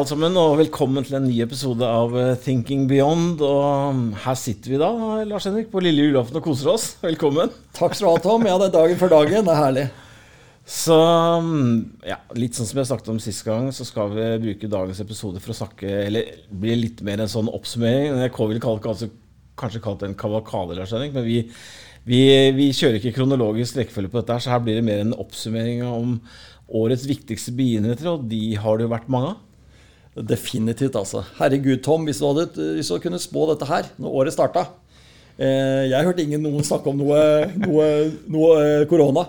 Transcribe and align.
alle 0.00 0.08
sammen, 0.08 0.36
og 0.40 0.54
velkommen 0.56 1.04
til 1.04 1.18
en 1.18 1.26
ny 1.28 1.42
episode 1.44 1.84
av 1.84 2.14
eh, 2.16 2.38
Thinking 2.40 2.86
Beyond. 2.88 3.42
Og 3.44 3.96
mm, 3.98 4.04
her 4.22 4.36
sitter 4.38 4.72
vi 4.72 4.78
da, 4.80 4.88
Lars 5.28 5.44
Henrik, 5.44 5.66
på 5.68 5.82
lille 5.84 6.06
julaften 6.06 6.38
og 6.38 6.44
koser 6.46 6.70
oss. 6.72 6.86
Velkommen. 7.02 7.50
Takk 7.76 7.92
skal 7.92 8.06
du 8.06 8.14
ha, 8.14 8.22
Tom. 8.24 8.46
Ja, 8.48 8.54
det 8.62 8.70
er 8.70 8.76
dagen 8.78 8.96
for 8.96 9.12
dagen. 9.12 9.44
Det 9.44 9.52
er 9.52 9.58
herlig. 9.60 9.82
Så 10.64 10.96
mm, 10.96 11.74
ja, 12.08 12.16
litt 12.38 12.56
sånn 12.56 12.70
som 12.70 12.80
jeg 12.80 12.88
snakket 12.88 13.10
om 13.12 13.18
sist 13.20 13.44
gang, 13.44 13.66
så 13.76 13.84
skal 13.84 14.14
vi 14.14 14.30
bruke 14.46 14.70
dagens 14.72 15.02
episode 15.04 15.42
for 15.44 15.52
å 15.52 15.58
snakke 15.58 15.92
Eller 16.06 16.32
bli 16.48 16.78
litt 16.78 17.04
mer 17.04 17.20
en 17.20 17.34
sånn 17.34 17.52
oppsummering. 17.52 18.16
NRK 18.22 18.40
ville 18.54 18.72
altså, 18.78 19.10
kanskje 19.60 19.84
kalt 19.84 20.00
det 20.00 20.08
en 20.14 20.16
kavalkade, 20.24 20.80
Lars 20.80 20.96
Henrik, 20.96 21.12
men 21.18 21.28
vi, 21.28 21.42
vi, 22.08 22.22
vi 22.56 22.70
kjører 22.72 23.02
ikke 23.02 23.18
kronologisk 23.18 23.82
rekkefølge 23.82 24.14
på 24.14 24.22
dette, 24.22 24.32
her, 24.32 24.46
så 24.48 24.54
her 24.54 24.64
blir 24.64 24.80
det 24.80 24.88
mer 24.88 25.04
en 25.04 25.12
oppsummering 25.20 25.84
om 25.84 26.16
årets 26.80 27.04
viktigste 27.10 27.52
begivenheter, 27.58 28.14
og 28.14 28.24
de 28.32 28.54
har 28.56 28.80
det 28.80 28.88
jo 28.88 28.96
vært 28.96 29.12
mange 29.12 29.34
av. 29.34 29.46
Definitivt, 30.14 30.96
altså. 30.98 31.22
Herregud, 31.38 31.78
Tom, 31.84 32.06
hvis 32.08 32.18
du 32.18 32.26
hadde 32.26 32.48
hvis 32.74 32.88
du 32.90 32.98
kunne 33.02 33.20
spå 33.22 33.44
dette 33.52 33.68
her 33.68 33.92
når 33.94 34.16
året 34.22 34.34
starta 34.34 34.64
eh, 35.38 35.86
Jeg 35.86 36.06
hørte 36.08 36.24
ingen 36.24 36.42
noen 36.42 36.66
snakke 36.66 36.90
om 36.90 36.98
noe, 36.98 37.20
noe, 37.62 37.86
noe 38.26 38.56
eh, 38.58 38.88
korona. 38.90 39.28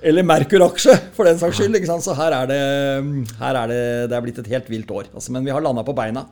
Eller 0.00 0.24
Merkur-aksje, 0.24 0.94
for 1.16 1.28
den 1.28 1.40
saks 1.40 1.58
skyld. 1.60 1.76
Så 2.04 2.14
her 2.16 2.36
er, 2.36 2.46
det, 2.48 2.60
her 3.40 3.56
er 3.62 3.72
det, 3.72 3.82
det 4.12 4.16
er 4.16 4.24
blitt 4.24 4.38
et 4.40 4.52
helt 4.52 4.70
vilt 4.72 4.92
år. 4.96 5.10
Altså, 5.12 5.32
men 5.32 5.44
vi 5.44 5.52
har 5.52 5.64
landa 5.64 5.84
på 5.84 5.96
beina. 5.96 6.26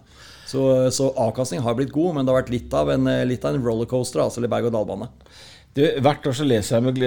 Så, 0.48 0.62
så 0.94 1.10
avkastning 1.20 1.60
har 1.64 1.76
blitt 1.76 1.92
god, 1.92 2.14
men 2.16 2.24
det 2.24 2.32
har 2.32 2.40
vært 2.40 2.52
litt 2.54 2.72
av 2.76 2.88
en, 2.94 3.10
litt 3.28 3.44
av 3.44 3.56
en 3.56 3.64
rollercoaster, 3.64 4.22
altså, 4.24 4.40
eller 4.40 4.52
berg-og-dal-bane. 4.54 5.10
Hvert 5.76 6.24
år 6.30 6.34
så 6.34 6.46
leser 6.48 6.78
jeg 6.78 6.86
med, 6.86 7.02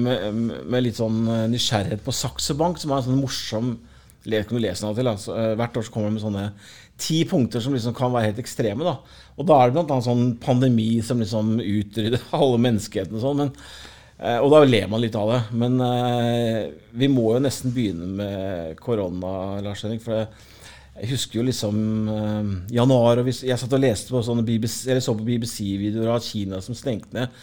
med, 0.00 0.40
med, 0.64 0.80
litt 0.86 0.96
sånn 0.96 1.20
nysgjerrighet 1.52 2.00
på 2.04 2.16
Saxo 2.16 2.56
Bank, 2.58 2.80
som 2.80 2.94
er 2.94 3.02
en 3.02 3.08
sånn 3.10 3.20
morsom 3.20 3.76
du 4.26 4.58
lese 4.62 4.84
noe 4.84 4.96
til, 4.96 5.08
altså. 5.10 5.36
Hvert 5.58 5.78
år 5.78 5.86
så 5.86 5.94
kommer 5.94 6.10
de 6.10 6.16
med 6.18 6.24
sånne 6.24 6.46
ti 7.00 7.20
punkter 7.28 7.60
som 7.60 7.74
liksom 7.76 7.94
kan 7.96 8.12
være 8.14 8.30
helt 8.30 8.40
ekstreme. 8.42 8.84
da. 8.84 8.96
Og 9.36 9.48
da 9.48 9.60
er 9.60 9.70
det 9.70 9.76
bl.a. 9.76 10.00
sånn 10.04 10.26
pandemi 10.42 10.96
som 11.04 11.20
liksom 11.20 11.58
utrydder 11.60 12.24
alle 12.38 12.62
menneskeheten 12.68 13.18
og 13.18 13.24
sånn. 13.24 13.44
men 13.44 13.52
eh, 14.18 14.38
og 14.40 14.50
da 14.54 14.64
ler 14.64 14.88
man 14.90 15.04
litt 15.04 15.16
av 15.18 15.32
det. 15.32 15.40
Men 15.60 15.78
uh, 15.82 16.66
vi 16.96 17.10
må 17.12 17.30
jo 17.34 17.44
nesten 17.44 17.74
begynne 17.76 18.08
med 18.18 18.76
korona, 18.80 19.60
Lars 19.64 19.84
Henrik. 19.84 20.04
For 20.04 20.24
jeg 20.96 21.10
husker 21.12 21.42
jo 21.42 21.46
liksom 21.50 21.78
januar 22.72 23.20
og 23.20 23.26
Jeg 23.28 23.58
satt 23.60 23.74
og 23.76 23.82
leste 23.82 24.14
på 24.14 24.22
sånne 24.24 24.46
BBC, 24.46 24.86
eller 24.88 25.04
så 25.04 25.12
på 25.12 25.26
BBC-videoer 25.26 26.14
av 26.14 26.24
Kina 26.24 26.62
som 26.64 26.78
stengte 26.78 27.12
ned. 27.12 27.40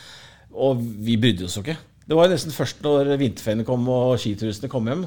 Og 0.53 0.81
vi 0.81 1.19
brydde 1.21 1.45
oss 1.45 1.59
jo 1.59 1.65
ikke. 1.65 1.77
Det 2.03 2.17
var 2.17 2.27
jo 2.27 2.33
nesten 2.33 2.55
først 2.55 2.81
når 2.83 3.13
vinterferiene 3.21 3.65
kom 3.67 3.85
og 3.93 4.17
skituristene 4.19 4.71
kom 4.71 4.89
hjem. 4.89 5.05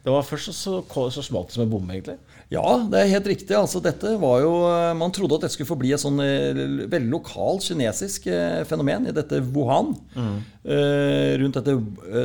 Det 0.00 0.12
var 0.14 0.24
først 0.24 0.54
så, 0.56 0.78
så 1.12 1.22
smalt 1.22 1.50
det 1.50 1.58
som 1.58 1.66
en 1.66 1.72
bom, 1.72 1.90
egentlig. 1.92 2.16
Ja, 2.50 2.64
det 2.90 2.98
er 2.98 3.10
helt 3.12 3.28
riktig. 3.30 3.52
Altså, 3.54 3.82
dette 3.84 4.14
var 4.18 4.40
jo, 4.42 4.52
Man 4.98 5.12
trodde 5.14 5.36
at 5.36 5.44
dette 5.44 5.54
skulle 5.54 5.68
forbli 5.68 5.92
et 5.94 6.02
sånn 6.02 6.18
eh, 6.24 6.56
veldig 6.90 7.12
lokalt 7.12 7.66
kinesisk 7.68 8.26
eh, 8.32 8.62
fenomen 8.66 9.06
i 9.06 9.14
dette 9.14 9.38
Wuhan. 9.52 9.92
Mm. 10.16 10.40
Eh, 10.64 11.34
rundt 11.44 11.60
dette, 11.60 11.76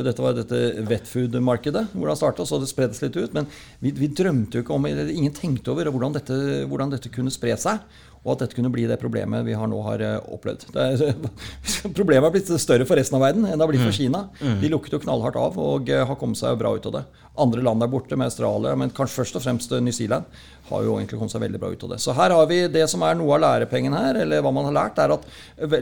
dette 0.08 0.24
var 0.24 0.34
dette 0.38 0.62
wetfood-markedet 0.88 1.84
hvor 1.92 2.10
det 2.10 2.18
starta, 2.18 2.48
så 2.48 2.58
det 2.62 2.70
spreddes 2.72 3.04
litt 3.04 3.20
ut. 3.20 3.36
Men 3.36 3.46
vi, 3.84 3.92
vi, 3.94 4.08
drømte 4.08 4.58
jo 4.58 4.66
ikke 4.66 4.74
om, 4.74 4.88
eller 4.88 5.12
ingen 5.12 5.36
tenkte 5.36 5.74
over 5.74 5.92
hvordan 5.92 6.16
dette, 6.16 6.40
hvordan 6.66 6.96
dette 6.96 7.12
kunne 7.12 7.34
spre 7.34 7.54
seg 7.60 7.84
og 8.26 8.32
at 8.34 8.42
dette 8.42 8.58
kunne 8.58 8.72
bli 8.74 8.88
det 8.90 8.98
problemet 8.98 9.46
vi 9.46 9.54
har 9.54 9.68
nå 9.70 9.78
har 9.86 10.02
eh, 10.02 10.16
opplevd. 10.34 10.66
Er, 10.74 11.14
problemet 11.98 12.26
har 12.26 12.34
blitt 12.34 12.50
større 12.60 12.86
for 12.88 12.98
resten 12.98 13.20
av 13.20 13.22
verden 13.22 13.46
enn 13.46 13.54
det 13.54 13.62
har 13.62 13.70
blitt 13.70 13.84
for 13.84 13.94
mm. 13.94 14.00
Kina. 14.00 14.24
Mm. 14.40 14.58
De 14.64 14.72
lukket 14.72 14.96
jo 14.96 15.02
knallhardt 15.04 15.38
av 15.38 15.60
og 15.62 15.92
eh, 15.94 16.02
har 16.08 16.18
kommet 16.18 16.40
seg 16.40 16.58
bra 16.58 16.74
ut 16.74 16.90
av 16.90 16.98
det. 16.98 17.04
Andre 17.38 17.62
land 17.62 17.84
der 17.84 17.90
borte, 17.92 18.16
med 18.16 18.30
Australia, 18.30 18.72
men 18.80 18.90
kanskje 18.96 19.20
først 19.20 19.38
og 19.38 19.44
fremst 19.44 19.72
New 19.76 19.94
Zealand, 19.94 20.24
har 20.70 20.82
jo 20.82 20.96
egentlig 20.96 21.18
kommet 21.20 21.34
seg 21.34 21.42
veldig 21.44 21.60
bra 21.62 21.68
ut 21.70 21.84
av 21.84 21.92
det. 21.92 21.98
Så 22.02 22.14
her 22.16 22.32
har 22.34 22.46
vi 22.50 22.62
det 22.72 22.86
som 22.90 23.04
er 23.06 23.18
noe 23.18 23.36
av 23.36 23.42
lærepengen 23.44 23.94
her, 23.94 24.18
eller 24.24 24.40
hva 24.42 24.50
man 24.56 24.66
har 24.70 24.74
lært, 24.74 24.98
er 24.98 25.12
at 25.14 25.26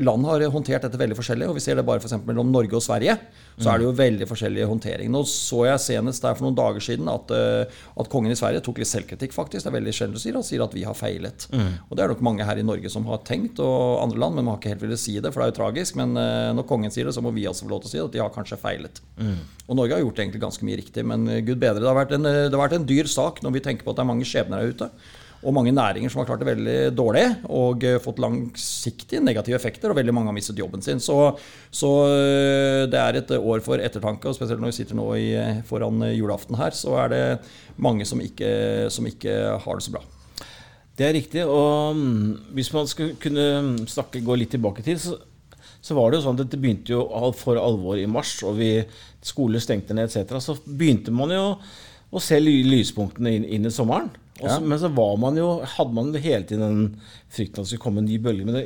land 0.02 0.26
har 0.28 0.44
håndtert 0.52 0.84
dette 0.84 0.98
veldig 1.00 1.16
forskjellig. 1.16 1.46
og 1.48 1.56
Vi 1.56 1.62
ser 1.64 1.78
det 1.78 1.86
bare 1.86 2.02
f.eks. 2.02 2.18
mellom 2.26 2.50
Norge 2.52 2.76
og 2.76 2.84
Sverige. 2.84 3.14
Så 3.54 3.70
er 3.70 3.78
det 3.78 3.86
jo 3.86 3.94
veldig 3.94 4.26
forskjellige 4.26 4.66
håndteringer. 4.66 5.12
Nå 5.14 5.22
så 5.30 5.62
jeg 5.68 5.82
senest 5.84 6.26
der 6.26 6.34
for 6.34 6.48
noen 6.48 6.58
dager 6.58 6.82
siden 6.82 7.06
at, 7.12 7.30
at 7.30 8.10
kongen 8.10 8.34
i 8.34 8.38
Sverige 8.38 8.64
tok 8.66 8.82
litt 8.82 8.90
selvkritikk, 8.90 9.32
faktisk. 9.36 9.62
Det 9.62 9.70
er 9.70 9.76
veldig 9.78 9.94
sjelden 9.94 10.18
du 10.18 10.22
sier. 10.22 10.34
Han 10.34 10.46
sier 10.46 10.64
at 10.66 10.74
vi 10.74 10.82
har 10.84 10.98
feilet. 10.98 11.46
Mm. 11.54 11.70
Og 11.86 11.94
det 11.94 12.04
er 12.04 12.10
nok 12.10 12.24
mange 12.26 12.33
her 12.42 12.58
i 12.58 12.66
Norge 12.66 12.90
som 12.90 13.06
har 13.06 13.22
tenkt, 13.26 13.60
og 13.62 14.02
andre 14.02 14.18
land, 14.18 14.34
men 14.34 14.46
man 14.46 14.54
har 14.54 14.60
ikke 14.62 14.74
helt 14.74 14.84
villet 14.86 15.02
si 15.02 15.14
det, 15.20 15.30
for 15.30 15.42
det 15.42 15.46
er 15.46 15.52
jo 15.52 15.58
tragisk. 15.60 15.98
Men 16.00 16.16
uh, 16.18 16.50
når 16.58 16.68
kongen 16.68 16.94
sier 16.94 17.06
det, 17.06 17.14
så 17.14 17.22
må 17.24 17.30
vi 17.36 17.46
også 17.46 17.68
få 17.68 17.74
lov 17.74 17.84
til 17.84 17.90
å 17.90 17.94
si 17.94 18.02
at 18.02 18.14
de 18.16 18.22
har 18.24 18.32
kanskje 18.34 18.60
feilet. 18.60 19.02
Mm. 19.18 19.42
Og 19.68 19.78
Norge 19.78 19.96
har 19.96 20.04
gjort 20.04 20.22
egentlig 20.24 20.42
ganske 20.42 20.66
mye 20.66 20.80
riktig, 20.82 21.04
men 21.06 21.28
uh, 21.30 21.42
gud 21.44 21.60
bedre. 21.62 21.84
Det 21.84 21.92
har, 21.92 22.16
en, 22.18 22.30
det 22.30 22.50
har 22.50 22.64
vært 22.66 22.80
en 22.80 22.88
dyr 22.88 23.10
sak 23.10 23.44
når 23.44 23.58
vi 23.58 23.68
tenker 23.68 23.86
på 23.86 23.94
at 23.94 24.00
det 24.00 24.06
er 24.06 24.10
mange 24.14 24.26
skjebner 24.28 24.64
der 24.64 24.74
ute 24.74 24.90
og 25.44 25.52
mange 25.52 25.74
næringer 25.76 26.08
som 26.08 26.22
har 26.22 26.28
klart 26.30 26.40
det 26.40 26.48
veldig 26.48 26.76
dårlig 26.96 27.24
og 27.52 27.82
fått 28.00 28.22
langsiktige 28.22 29.20
negative 29.20 29.58
effekter, 29.58 29.92
og 29.92 29.98
veldig 29.98 30.14
mange 30.16 30.30
har 30.30 30.36
mistet 30.38 30.56
jobben 30.56 30.80
sin. 30.80 31.02
Så, 31.04 31.18
så 31.68 31.90
det 32.88 32.96
er 32.96 33.18
et 33.20 33.34
år 33.36 33.60
for 33.66 33.76
ettertanke, 33.76 34.30
og 34.30 34.38
spesielt 34.38 34.62
når 34.64 34.72
vi 34.72 34.78
sitter 34.78 34.96
nå 34.96 35.04
i, 35.20 35.28
foran 35.68 36.00
julaften 36.14 36.56
her, 36.56 36.72
så 36.72 36.96
er 37.04 37.12
det 37.12 37.22
mange 37.76 38.08
som 38.08 38.24
ikke, 38.24 38.88
som 38.88 39.04
ikke 39.10 39.36
har 39.66 39.76
det 39.76 39.84
så 39.84 39.98
bra. 39.98 40.06
Det 40.94 41.06
er 41.06 41.16
riktig. 41.16 41.44
Og 41.46 41.96
mm, 41.98 42.50
hvis 42.56 42.72
man 42.74 42.90
skulle 42.90 43.16
kunne 43.20 43.86
snakke, 43.90 44.22
gå 44.24 44.36
litt 44.38 44.52
tilbake 44.54 44.84
til, 44.86 45.00
så, 45.00 45.16
så 45.84 45.96
var 45.98 46.10
det 46.10 46.20
jo 46.20 46.26
sånn 46.28 46.38
at 46.42 46.52
det 46.52 46.60
begynte 46.62 46.94
jo 46.94 47.32
for 47.38 47.58
alvor 47.60 47.98
i 48.00 48.06
mars, 48.10 48.36
og 48.46 48.60
vi, 48.60 48.76
skoler 49.24 49.62
stengte 49.62 49.96
ned 49.96 50.10
etc. 50.10 50.36
Så 50.42 50.58
begynte 50.64 51.14
man 51.14 51.32
jo 51.32 51.44
å 52.14 52.22
se 52.22 52.38
lyspunktene 52.38 53.32
inn, 53.38 53.46
inn 53.56 53.66
i 53.66 53.72
sommeren. 53.74 54.12
Også, 54.38 54.58
ja. 54.58 54.62
Men 54.62 54.80
så 54.82 54.90
var 54.94 55.16
man 55.22 55.38
jo, 55.38 55.48
hadde 55.76 55.96
man 55.96 56.14
hele 56.14 56.44
tiden 56.46 56.64
den 56.64 56.86
frykten 57.32 57.62
at 57.62 57.64
det 57.64 57.72
skulle 57.72 57.86
komme 57.86 58.02
en 58.02 58.10
ny 58.10 58.18
bølge. 58.22 58.46
Men 58.46 58.58
det, 58.58 58.64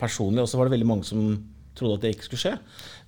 personlig 0.00 0.42
også 0.42 0.58
var 0.58 0.68
det 0.68 0.78
veldig 0.78 0.88
mange 0.88 1.06
som 1.08 1.34
trodde 1.76 1.98
at 1.98 2.04
det 2.04 2.14
ikke 2.14 2.30
skulle 2.30 2.44
skje. 2.44 2.54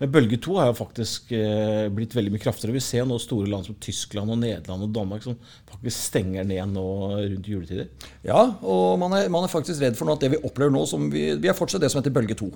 Men 0.02 0.10
bølge 0.10 0.38
to 0.42 0.56
har 0.58 0.66
jo 0.66 0.74
faktisk 0.74 1.30
eh, 1.36 1.86
blitt 1.94 2.16
veldig 2.16 2.32
mye 2.34 2.42
kraftigere. 2.42 2.74
Vi 2.74 2.82
ser 2.82 3.04
nå 3.06 3.20
store 3.22 3.46
land 3.46 3.68
som 3.68 3.76
Tyskland 3.78 4.32
og 4.34 4.40
Nederland 4.40 4.88
og 4.88 4.96
Danmark 4.96 5.22
som 5.22 5.36
faktisk 5.70 6.08
stenger 6.08 6.48
ned 6.48 6.72
nå 6.74 6.86
rundt 7.20 7.50
juletider. 7.52 7.86
Ja, 8.26 8.40
og 8.66 8.98
man 8.98 9.14
er, 9.14 9.30
man 9.30 9.46
er 9.46 9.52
faktisk 9.52 9.78
redd 9.78 9.94
for 9.98 10.10
at 10.10 10.24
det 10.24 10.32
vi 10.34 10.42
opplever 10.42 10.74
nå 10.74 10.82
som 10.90 11.06
Vi, 11.12 11.28
vi 11.38 11.50
er 11.50 11.54
fortsatt 11.54 11.84
det 11.84 11.92
som 11.92 12.00
heter 12.02 12.14
bølge 12.14 12.34
to. 12.40 12.50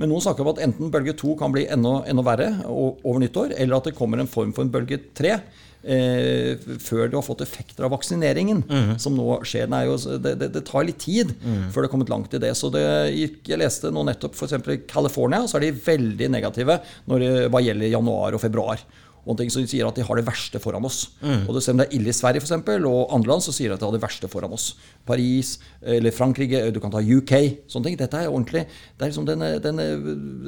Men 0.00 0.10
noen 0.10 0.24
snakker 0.24 0.42
om 0.42 0.50
at 0.54 0.62
enten 0.64 0.90
bølge 0.90 1.14
to 1.20 1.36
kan 1.38 1.54
bli 1.54 1.68
enda, 1.70 2.00
enda 2.10 2.26
verre 2.26 2.52
over 2.66 3.20
nyttår, 3.22 3.54
eller 3.54 3.78
at 3.78 3.90
det 3.90 3.98
kommer 3.98 4.18
en 4.18 4.30
form 4.30 4.54
for 4.56 4.66
en 4.66 4.72
bølge 4.72 4.98
tre 5.14 5.36
eh, 5.82 6.56
før 6.80 7.10
du 7.10 7.18
har 7.18 7.24
fått 7.26 7.44
effekter 7.44 7.86
av 7.86 7.92
vaksineringen, 7.94 8.62
mm. 8.64 8.94
som 9.02 9.16
nå 9.16 9.40
skjer. 9.48 9.68
Jo, 9.86 9.96
det, 10.16 10.34
det, 10.40 10.50
det, 10.56 10.64
tar 10.68 10.86
litt 10.88 11.00
tid 11.04 11.34
mm. 11.36 11.68
før 11.70 11.82
det 11.82 11.88
har 11.88 11.92
kommet 11.92 12.12
langt 12.12 12.36
i 12.36 12.42
det. 12.42 12.54
Så 12.58 12.72
det 12.72 12.84
gikk, 13.16 13.42
Jeg 13.52 13.60
leste 13.60 13.92
nå 13.92 14.04
nettopp 14.08 14.36
f.eks. 14.38 14.56
i 14.56 14.80
California, 14.90 15.44
så 15.44 15.58
er 15.58 15.68
de 15.68 15.84
veldig 15.84 16.30
negative 16.32 16.79
når, 17.10 17.28
hva 17.52 17.62
gjelder 17.64 17.94
januar 17.94 18.36
og 18.36 18.42
februar 18.42 18.82
og 19.28 19.36
ting 19.36 19.50
som 19.52 19.64
sier 19.68 19.86
at 19.88 19.98
de 19.98 20.04
har 20.06 20.18
det 20.18 20.24
verste 20.26 20.60
foran 20.62 20.86
oss. 20.86 21.02
Mm. 21.20 21.44
Og 21.44 21.54
det, 21.54 21.62
Selv 21.64 21.76
om 21.76 21.82
det 21.82 21.86
er 21.88 21.96
ille 21.98 22.12
i 22.12 22.16
Sverige 22.16 22.40
for 22.42 22.48
eksempel, 22.48 22.86
og 22.88 23.12
andre 23.14 23.32
land, 23.32 23.44
så 23.44 23.54
sier 23.54 23.70
de 23.70 23.76
at 23.76 23.82
de 23.82 23.88
har 23.88 23.96
det 23.96 24.02
verste 24.02 24.30
foran 24.32 24.54
oss. 24.56 24.70
Paris 25.06 25.52
eller 25.82 26.14
Frankrike, 26.14 26.62
du 26.72 26.80
kan 26.82 26.92
ta 26.92 27.02
UK. 27.04 27.34
sånne 27.70 27.90
ting. 27.90 27.98
Dette 28.00 28.16
er 28.16 28.30
ordentlig. 28.30 28.64
Det 28.96 29.04
er, 29.04 29.12
liksom 29.12 29.28
denne, 29.28 29.52
denne, 29.62 29.88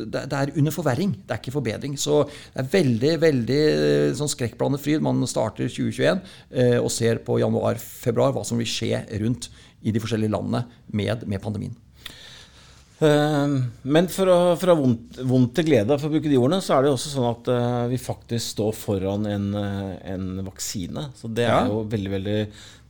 det 0.09 0.25
er 0.25 0.54
under 0.56 0.75
forverring. 0.75 1.15
Det 1.20 1.37
er 1.37 1.43
ikke 1.43 1.56
forbedring. 1.59 1.98
Så 2.00 2.22
det 2.54 2.64
er 2.64 2.72
veldig 2.72 3.12
veldig 3.26 3.62
sånn 4.19 4.32
skrekkblandet 4.32 4.82
fryd. 4.82 5.04
Man 5.04 5.20
starter 5.28 5.69
2021 5.69 6.25
eh, 6.50 6.78
og 6.81 6.91
ser 6.94 7.20
på 7.26 7.41
januar-februar 7.43 8.32
hva 8.34 8.47
som 8.49 8.60
vil 8.60 8.70
skje 8.70 9.04
rundt 9.20 9.50
i 9.82 9.93
de 9.93 10.00
forskjellige 10.00 10.32
landene 10.32 10.64
med, 10.94 11.26
med 11.28 11.43
pandemien. 11.43 11.76
Ehm, 13.02 13.54
men 13.82 14.08
for 14.12 14.31
å, 14.31 14.38
fra 14.60 14.75
vondt, 14.78 15.19
vondt, 15.26 15.54
til 15.56 15.66
glede, 15.70 15.96
for 15.99 16.08
å 16.08 16.14
bruke 16.14 16.31
de 16.31 16.38
ordene, 16.38 16.62
så 16.62 16.76
er 16.76 16.84
det 16.84 16.93
jo 16.93 16.96
også 16.99 17.12
sånn 17.14 17.28
at 17.31 17.50
uh, 17.50 17.84
vi 17.90 17.99
faktisk 18.00 18.54
står 18.54 18.76
foran 18.78 19.26
en, 19.31 19.49
uh, 19.56 19.94
en 20.12 20.28
vaksine. 20.46 21.08
Så 21.19 21.31
det 21.34 21.49
er 21.49 21.70
jo 21.70 21.82
veldig 21.90 22.12
veldig 22.16 22.38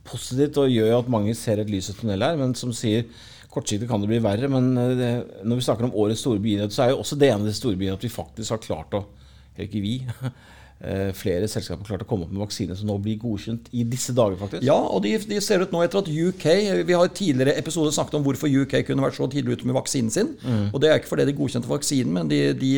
positivt 0.05 0.59
og 0.59 0.71
gjør 0.73 0.91
jo 0.91 0.99
at 0.99 1.13
mange 1.15 1.35
ser 1.39 1.63
et 1.63 1.71
lys 1.71 1.89
i 1.89 1.97
tunnelen 1.97 2.27
her. 2.27 2.39
Men 2.41 2.53
som 2.59 2.73
sier, 2.75 3.07
kortsiktig 3.53 3.89
kan 3.89 4.03
det 4.03 4.11
bli 4.11 4.21
verre. 4.23 4.51
Men 4.51 4.71
uh, 4.77 4.93
det, 4.99 5.11
når 5.41 5.61
vi 5.61 5.67
snakker 5.69 5.89
om 5.89 5.97
årets 6.05 6.21
store 6.25 6.43
begivenhet, 6.43 6.75
så 6.75 6.85
er 6.85 6.93
jo 6.93 7.01
også 7.01 7.17
det 7.17 7.31
ene 7.31 7.41
av 7.45 7.49
de 7.49 7.57
store 7.57 7.79
begivenhetene 7.79 8.03
at 8.03 8.09
vi 8.09 8.17
faktisk 8.21 8.57
har 8.57 8.65
klart 8.67 8.99
å 8.99 9.05
Eller 9.53 9.67
ikke 9.69 9.83
vi. 9.83 9.97
Eh, 10.83 11.13
flere 11.15 11.47
selskaper 11.47 11.87
klart 11.87 12.01
å 12.03 12.07
komme 12.09 12.25
opp 12.25 12.31
med 12.33 12.41
vaksiner 12.43 12.75
som 12.75 12.89
nå 12.89 12.97
blir 12.99 13.15
godkjent 13.21 13.69
i 13.71 13.85
disse 13.87 14.11
dager, 14.15 14.35
faktisk. 14.35 14.65
Ja, 14.67 14.75
og 14.75 15.05
de, 15.05 15.13
de, 15.29 15.37
ser 15.39 15.63
ut 15.63 15.71
nå 15.71 15.79
etter 15.85 16.01
at 16.01 16.09
UK 16.11 16.43
Vi 16.83 16.97
har 16.97 17.07
i 17.07 17.13
tidligere 17.15 17.53
episoder 17.61 17.93
snakket 17.95 18.17
om 18.19 18.25
hvorfor 18.25 18.51
UK 18.51 18.81
kunne 18.89 19.05
vært 19.05 19.15
så 19.15 19.29
tidlig 19.31 19.55
ute 19.59 19.69
med 19.69 19.77
vaksinen 19.77 20.11
sin. 20.11 20.33
Mm. 20.43 20.73
Og 20.73 20.81
det 20.83 20.89
er 20.89 20.99
ikke 20.99 21.13
fordi 21.13 21.29
de 21.29 21.37
godkjente 21.37 21.71
vaksinen, 21.71 22.11
men 22.17 22.31
de, 22.31 22.41
de 22.59 22.73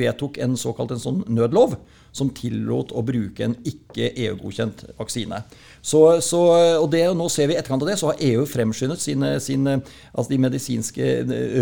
vedtok 0.00 0.40
en 0.40 0.56
såkalt 0.56 0.96
en 0.96 1.04
sånn 1.04 1.20
nødlov 1.28 1.76
som 2.12 2.30
tillot 2.36 2.92
å 2.92 3.02
bruke 3.06 3.46
en 3.46 3.54
ikke-EU-godkjent 3.68 4.84
vaksine. 4.98 5.38
Så, 5.82 6.00
så, 6.22 6.40
og 6.78 6.86
det, 6.92 7.02
og 7.10 7.16
nå 7.18 7.26
ser 7.32 7.48
vi 7.50 7.56
etterkant 7.58 7.82
av 7.82 7.88
det, 7.90 7.96
så 7.98 8.10
har 8.10 8.20
EU 8.22 8.44
fremskyndet 8.46 9.02
sine, 9.02 9.32
sine, 9.42 9.78
altså 10.12 10.30
de 10.30 10.40
medisinske 10.44 11.08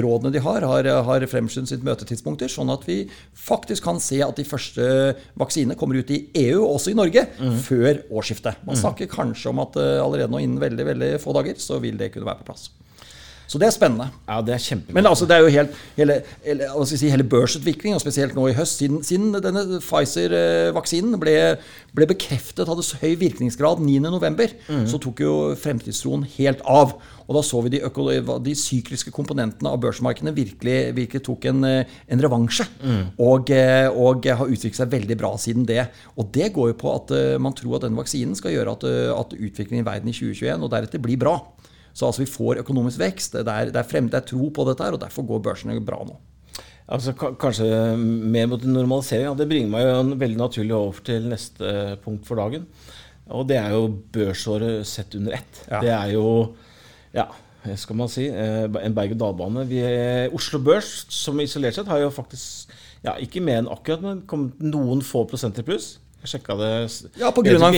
rådene 0.05 0.35
de 0.35 0.43
har, 0.45 0.67
har, 0.69 0.91
har 1.07 1.27
fremskyndet 1.31 1.73
sitt 1.73 1.87
møtetidspunkter, 1.87 2.51
sånn 2.53 2.73
at 2.75 2.85
vi 2.89 2.99
faktisk 3.39 3.87
kan 3.87 4.03
se 4.03 4.21
at 4.27 4.37
de 4.37 4.45
første 4.49 4.91
vaksinene 5.41 5.79
kommer 5.81 6.03
ut 6.03 6.13
i 6.13 6.25
EU, 6.43 6.67
også 6.67 6.93
i 6.93 6.99
Norge, 6.99 7.25
før 7.65 8.03
årsskiftet. 8.11 8.61
Man 8.69 8.79
snakker 8.79 9.09
kanskje 9.11 9.55
om 9.55 9.63
at 9.65 9.79
eh, 9.81 9.97
allerede 10.03 10.31
nå 10.35 10.43
innen 10.43 10.61
veldig, 10.61 10.87
veldig 10.93 11.11
få 11.23 11.35
dager 11.37 11.57
så 11.63 11.81
vil 11.83 11.97
det 12.01 12.13
kunne 12.13 12.29
være 12.29 12.43
på 12.43 12.51
plass. 12.53 12.69
Så 13.51 13.59
det 13.59 13.67
er 13.67 13.73
spennende. 13.75 14.07
Ja, 14.29 14.37
det 14.47 14.53
er 14.55 14.63
kjempebra. 14.63 14.95
Men 14.95 15.09
altså, 15.11 15.27
det 15.27 15.35
er 15.35 15.43
jo 15.43 15.51
helt, 15.51 15.79
hele, 15.97 16.21
hele, 16.45 16.67
si, 16.87 17.09
hele 17.11 17.25
børsutviklingen, 17.27 17.97
og 17.99 18.03
spesielt 18.05 18.37
nå 18.39 18.45
i 18.47 18.55
høst, 18.55 18.79
siden, 18.79 19.01
siden 19.03 19.33
denne 19.43 19.81
Pfizer-vaksinen 19.83 21.17
ble, 21.19 21.35
ble 21.97 22.07
bekreftet 22.13 22.71
hadde 22.71 22.85
så 22.87 23.01
høy 23.01 23.17
virkningsgrad 23.19 23.83
9.11., 23.83 24.55
mm. 24.69 24.85
så 24.93 25.01
tok 25.03 25.25
jo 25.25 25.33
fremtidstroen 25.59 26.23
helt 26.37 26.63
av. 26.63 26.95
Og 27.27 27.35
da 27.35 27.43
så 27.47 27.63
vi 27.67 27.73
de, 27.75 27.83
de 28.47 28.55
sykliske 28.59 29.11
komponentene 29.15 29.73
av 29.75 29.83
børsmarkedene 29.83 30.35
virkelig, 30.37 30.79
virkelig 30.95 31.25
tok 31.27 31.51
en, 31.51 31.67
en 31.67 32.23
revansje. 32.23 32.69
Mm. 32.85 33.05
Og, 33.19 33.51
og, 33.51 34.31
har 34.31 34.47
utviklet 34.47 34.79
seg 34.79 34.95
veldig 34.95 35.19
bra 35.19 35.33
siden 35.43 35.67
det. 35.67 35.89
Og 36.15 36.31
det 36.35 36.53
går 36.55 36.71
jo 36.71 36.79
på 36.85 36.95
at 36.95 37.17
man 37.43 37.59
tror 37.59 37.81
at 37.81 37.89
denne 37.89 37.99
vaksinen 37.99 38.39
skal 38.39 38.55
gjøre 38.55 38.79
at, 38.79 38.87
at 39.17 39.35
utviklingen 39.35 39.83
i 39.83 39.91
verden 39.91 40.15
i 40.15 40.15
2021 40.15 40.69
og 40.69 40.71
deretter 40.71 41.03
blir 41.03 41.19
bra. 41.19 41.41
Så 42.01 42.09
altså 42.09 42.23
vi 42.23 42.33
får 42.33 42.63
økonomisk 42.63 43.01
vekst. 43.03 43.37
Det 43.37 43.45
er, 43.45 43.69
det 43.69 43.77
er, 43.77 43.89
frem, 43.89 44.09
det 44.09 44.23
er 44.23 44.29
tro 44.31 44.49
på 44.57 44.65
dette, 44.69 44.87
her, 44.87 44.97
og 44.97 45.03
derfor 45.03 45.27
går 45.29 45.43
børsene 45.45 45.77
bra 45.85 46.01
nå. 46.09 46.17
Altså, 46.91 47.13
Kanskje 47.15 47.69
mer 48.01 48.49
mot 48.51 48.65
normalisering. 48.65 49.29
Ja, 49.29 49.35
det 49.37 49.47
bringer 49.51 49.71
meg 49.75 49.85
jo 49.85 50.17
veldig 50.23 50.41
naturlig 50.41 50.75
over 50.79 51.05
til 51.07 51.29
neste 51.31 51.75
punkt 52.05 52.25
for 52.27 52.41
dagen. 52.41 52.65
Og 53.31 53.45
det 53.47 53.61
er 53.61 53.77
jo 53.77 53.85
børsåret 54.15 54.89
sett 54.89 55.15
under 55.19 55.37
ett. 55.37 55.63
Ja. 55.69 55.85
Det 55.85 55.93
er 55.95 56.17
jo 56.17 56.27
ja, 57.15 57.29
skal 57.79 57.99
man 58.01 58.11
si, 58.11 58.27
eh, 58.33 58.65
en 58.65 58.97
berg-og-dal-bane. 58.97 59.67
Oslo 60.35 60.63
Børs, 60.65 61.05
som 61.13 61.39
isolert 61.43 61.77
sett, 61.77 61.91
har 61.91 62.01
jo 62.01 62.11
faktisk 62.15 62.73
ja, 63.05 63.15
ikke 63.21 63.43
mer 63.45 63.61
enn 63.61 63.71
akkurat, 63.71 64.03
men 64.05 64.25
kommet 64.31 64.61
noen 64.65 65.05
få 65.05 65.27
prosenter 65.29 65.67
pluss. 65.67 65.99
Jeg 66.21 66.35
sjekka 66.35 66.57
det 66.61 66.71
ja, 67.17 67.31
på 67.33 67.43
grunn 67.47 67.63
av 67.65 67.77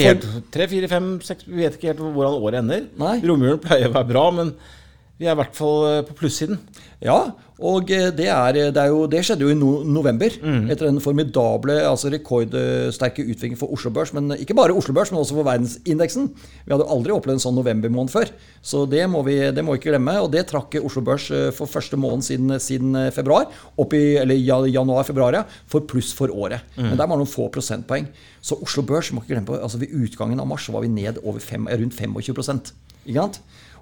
Tre, 0.55 0.67
fire, 0.71 0.89
fem, 0.91 1.11
seks 1.23 1.47
Vi 1.47 1.61
vet 1.61 1.77
ikke 1.77 1.93
helt 1.93 2.01
hvordan 2.03 2.39
året 2.43 2.63
ender. 2.63 2.89
Romjulen 3.23 3.61
pleier 3.63 3.91
å 3.91 3.95
være 3.95 4.11
bra, 4.11 4.25
men 4.35 4.51
vi 5.21 5.29
er 5.29 5.37
i 5.37 5.39
hvert 5.39 5.55
fall 5.55 5.85
eh, 5.87 6.01
på 6.09 6.17
plussiden. 6.19 6.59
Ja, 7.05 7.19
og 7.63 7.91
eh, 7.95 8.11
det, 8.15 8.27
er, 8.29 8.57
det, 8.75 8.81
er 8.81 8.91
jo, 8.91 9.05
det 9.11 9.23
skjedde 9.25 9.47
jo 9.47 9.53
i 9.53 9.57
no 9.59 9.71
november. 9.87 10.35
Mm. 10.43 10.67
Etter 10.73 10.89
den 10.89 11.01
formidable, 11.03 11.77
altså 11.87 12.11
rekordsterke 12.13 13.25
utviklingen 13.25 13.61
for 13.61 13.73
Oslo 13.75 13.93
Børs. 13.95 14.13
Men 14.17 14.35
ikke 14.37 14.57
bare 14.59 14.75
Oslo 14.77 14.95
Børs, 14.97 15.13
men 15.13 15.21
også 15.23 15.39
for 15.39 15.47
verdensindeksen. 15.47 16.29
Vi 16.67 16.75
hadde 16.75 16.89
aldri 16.91 17.15
opplevd 17.15 17.39
en 17.39 17.45
sånn 17.47 17.59
novembermåned 17.59 18.13
før. 18.13 18.33
Så 18.63 18.85
det 18.91 19.05
må 19.11 19.25
vi 19.27 19.39
det 19.55 19.65
må 19.67 19.79
ikke 19.79 19.93
glemme. 19.93 20.19
Og 20.25 20.31
det 20.35 20.45
trakk 20.51 20.77
Oslo 20.83 21.05
Børs 21.07 21.31
eh, 21.31 21.49
for 21.55 21.71
første 21.71 21.99
måned 22.01 22.27
siden, 22.27 22.57
siden 22.63 22.99
februar, 23.15 23.49
i, 23.83 24.05
eller 24.23 24.69
januar-februar, 24.69 25.39
ja, 25.39 25.47
for 25.71 25.87
pluss 25.89 26.13
for 26.17 26.33
året. 26.35 26.67
Mm. 26.77 26.91
Men 26.91 26.99
der 26.99 27.07
var 27.07 27.17
det 27.17 27.25
noen 27.25 27.35
få 27.35 27.49
prosentpoeng. 27.55 28.11
Så 28.43 28.59
Oslo 28.63 28.83
Børs 28.87 29.13
må 29.15 29.23
ikke 29.23 29.37
glemme 29.37 29.61
altså 29.63 29.79
ved 29.79 29.93
utgangen 29.95 30.41
av 30.43 30.49
mars 30.51 30.67
var 30.73 30.83
vi 30.83 30.91
ned 30.91 31.21
fem, 31.43 31.69
rundt 31.71 31.95
25 31.95 32.33
ikke 32.33 32.45
sant? 32.47 32.73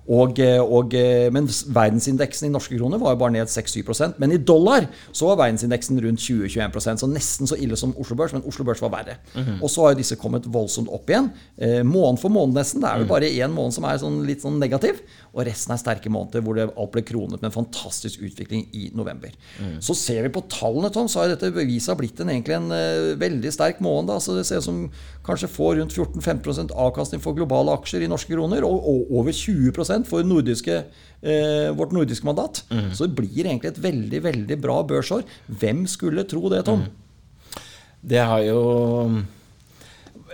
Og, 0.09 0.39
eh, 0.43 0.61
og, 0.61 0.95
eh, 0.95 1.29
men 1.33 1.47
verdensindeksen 1.47 2.49
i 2.49 2.53
norske 2.53 2.77
kroner 2.79 2.99
var 2.99 3.15
jo 3.15 3.21
bare 3.21 3.35
ned 3.37 3.51
6-7 3.53 4.15
Men 4.19 4.33
i 4.33 4.39
dollar 4.39 4.89
så 5.13 5.29
var 5.29 5.45
verdensindeksen 5.45 6.01
rundt 6.03 6.21
20-21% 6.21 7.05
så 7.05 7.09
nesten 7.11 7.47
så 7.47 7.59
ille 7.61 7.77
som 7.77 7.95
Oslo 7.97 8.17
Børs, 8.17 8.33
men 8.33 8.43
Oslo 8.47 8.65
Børs 8.65 8.83
var 8.83 8.91
verre. 8.91 9.17
Mm 9.35 9.45
-hmm. 9.45 9.63
Og 9.63 9.71
så 9.71 9.83
har 9.83 9.91
jo 9.93 9.99
disse 9.99 10.17
kommet 10.17 10.47
voldsomt 10.47 10.89
opp 10.89 11.09
igjen. 11.11 11.31
Eh, 11.59 11.83
måned 11.83 12.19
for 12.19 12.29
måned 12.29 12.55
nesten. 12.55 12.81
Det 12.81 12.89
er 12.89 12.97
jo 12.99 13.05
mhm. 13.05 13.09
bare 13.09 13.31
én 13.31 13.53
måned 13.53 13.73
som 13.73 13.85
er 13.85 13.99
sånn, 13.99 14.27
litt 14.27 14.43
sånn 14.43 14.59
negativ. 14.59 15.01
Og 15.35 15.47
resten 15.47 15.73
er 15.73 15.77
sterke 15.79 16.11
måneder 16.11 16.41
hvor 16.41 16.55
det 16.55 16.71
alt 16.77 16.93
ble 16.93 17.03
kronet 17.03 17.41
med 17.43 17.45
en 17.45 17.65
fantastisk 17.65 18.21
utvikling 18.23 18.67
i 18.73 18.91
november. 18.95 19.31
Mm. 19.61 19.81
Så 19.81 19.95
ser 19.95 20.23
vi 20.23 20.29
på 20.29 20.43
tallene, 20.49 20.91
Tom, 20.91 21.09
så 21.09 21.21
har 21.21 21.29
dette 21.29 21.53
beviset 21.55 21.97
blitt 21.97 22.21
en, 22.21 22.29
egentlig 22.29 22.57
en 22.57 22.71
uh, 22.73 23.19
veldig 23.21 23.53
sterk 23.53 23.81
måned. 23.81 24.09
Da. 24.11 24.19
Så 24.19 24.35
det 24.37 24.47
ser 24.47 24.59
ut 24.59 24.65
som 24.65 24.91
kanskje 25.27 25.49
får 25.49 25.77
rundt 25.77 25.95
14-15% 25.95 26.75
avkastning 26.75 27.23
for 27.23 27.37
globale 27.37 27.71
aksjer 27.79 28.03
i 28.03 28.11
norske 28.11 28.35
kroner, 28.35 28.65
og, 28.67 28.83
og 28.89 29.13
over 29.21 29.33
20 29.33 29.71
for 30.09 30.27
nordiske, 30.27 30.79
eh, 31.23 31.69
vårt 31.77 31.93
nordiske 31.97 32.27
mandat. 32.27 32.63
Mm. 32.71 32.89
Så 32.95 33.07
det 33.07 33.19
blir 33.19 33.45
egentlig 33.45 33.73
et 33.73 33.83
veldig 33.83 34.23
veldig 34.29 34.61
bra 34.63 34.81
børsår. 34.87 35.27
Hvem 35.61 35.85
skulle 35.91 36.27
tro 36.29 36.49
det, 36.53 36.65
Tom? 36.69 36.87
Mm. 36.87 37.61
Det 38.01 38.25
har 38.25 38.41
jo 38.47 38.61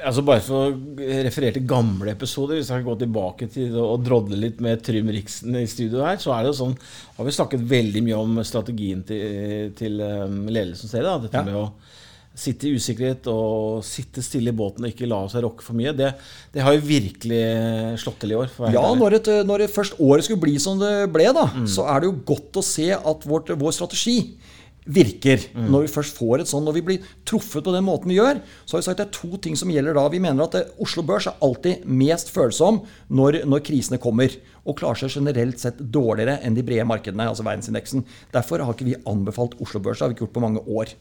altså 0.04 0.22
Bare 0.26 0.42
for 0.44 0.68
å 0.68 0.96
referere 1.24 1.56
til 1.56 1.66
gamle 1.68 2.12
episoder, 2.12 2.58
hvis 2.58 2.68
jeg 2.70 2.82
kan 2.82 2.88
gå 2.90 2.96
tilbake 3.00 3.48
til 3.52 3.76
å 3.80 3.96
drodle 4.00 4.38
litt 4.38 4.60
med 4.64 4.82
Trym 4.84 5.08
Riksen 5.14 5.56
i 5.56 5.66
studio 5.70 6.04
her, 6.04 6.18
så 6.20 6.34
er 6.34 6.44
det 6.44 6.52
jo 6.52 6.58
sånn 6.60 6.74
har 7.16 7.26
vi 7.26 7.34
snakket 7.34 7.64
veldig 7.70 8.02
mye 8.04 8.18
om 8.20 8.40
strategien 8.46 9.00
til, 9.08 9.72
til 9.78 10.02
um, 10.04 10.42
ledelsen 10.52 10.92
selv. 10.92 11.24
Dette 11.24 11.40
ja. 11.40 11.46
med 11.48 11.56
å 11.56 11.70
sitte 12.36 12.68
i 12.68 12.76
usikkerhet 12.76 13.28
og 13.32 13.84
sitte 13.86 14.20
stille 14.24 14.52
i 14.52 14.56
båten 14.56 14.84
og 14.84 14.92
ikke 14.92 15.08
la 15.08 15.22
seg 15.32 15.46
rokke 15.46 15.64
for 15.64 15.78
mye, 15.78 15.94
det, 15.96 16.10
det 16.52 16.64
har 16.64 16.76
jo 16.76 16.84
virkelig 16.84 17.42
slått 18.02 18.20
til 18.22 18.34
i 18.34 18.40
år. 18.42 18.50
ja, 18.74 18.84
når, 19.00 19.18
et, 19.20 19.30
når 19.48 19.64
et 19.64 19.72
først 19.72 19.96
året 20.04 20.26
skulle 20.26 20.44
bli 20.44 20.58
som 20.62 20.76
det 20.80 20.92
ble, 21.14 21.30
da, 21.32 21.46
mm. 21.54 21.70
så 21.72 21.88
er 21.88 22.02
det 22.02 22.10
jo 22.10 22.18
godt 22.34 22.60
å 22.60 22.66
se 22.66 22.90
at 22.96 23.26
vårt, 23.28 23.54
vår 23.56 23.74
strategi 23.76 24.18
virker. 24.86 25.42
Mm. 25.54 25.66
Når 25.72 25.86
vi 25.86 25.92
først 25.96 26.18
får 26.18 26.42
et 26.42 26.50
sånn, 26.50 26.64
når 26.66 26.78
vi 26.78 26.84
blir 26.88 27.06
truffet 27.26 27.64
på 27.66 27.74
den 27.74 27.84
måten 27.86 28.10
vi 28.12 28.18
gjør, 28.20 28.40
så 28.64 28.76
har 28.76 28.82
vi 28.82 28.86
sagt 28.86 29.00
det 29.00 29.08
er 29.08 29.16
to 29.16 29.40
ting 29.42 29.58
som 29.58 29.70
gjelder 29.72 29.96
da. 29.98 30.06
Vi 30.12 30.22
mener 30.22 30.46
at 30.46 30.54
det, 30.54 30.64
Oslo 30.82 31.02
Børs 31.06 31.26
er 31.30 31.40
alltid 31.44 31.86
mest 31.90 32.30
følsom 32.34 32.84
når, 33.08 33.42
når, 33.48 33.64
krisene 33.66 34.00
kommer. 34.02 34.30
Og 34.66 34.78
klarer 34.80 35.00
seg 35.00 35.16
generelt 35.20 35.62
sett 35.62 35.78
dårligere 35.78 36.40
enn 36.44 36.56
de 36.56 36.64
brede 36.66 36.86
markedene, 36.88 37.28
altså 37.30 37.46
verdensindeksen. 37.46 38.04
Derfor 38.34 38.64
har 38.64 38.76
ikke 38.76 38.88
vi 38.88 38.98
anbefalt 39.08 39.56
Oslo 39.62 39.80
Børs. 39.80 40.00
Det 40.00 40.06
har 40.06 40.12
vi 40.12 40.18
ikke 40.18 40.26
gjort 40.26 40.36
på 40.36 40.44
mange 40.46 40.62
år. 40.66 40.94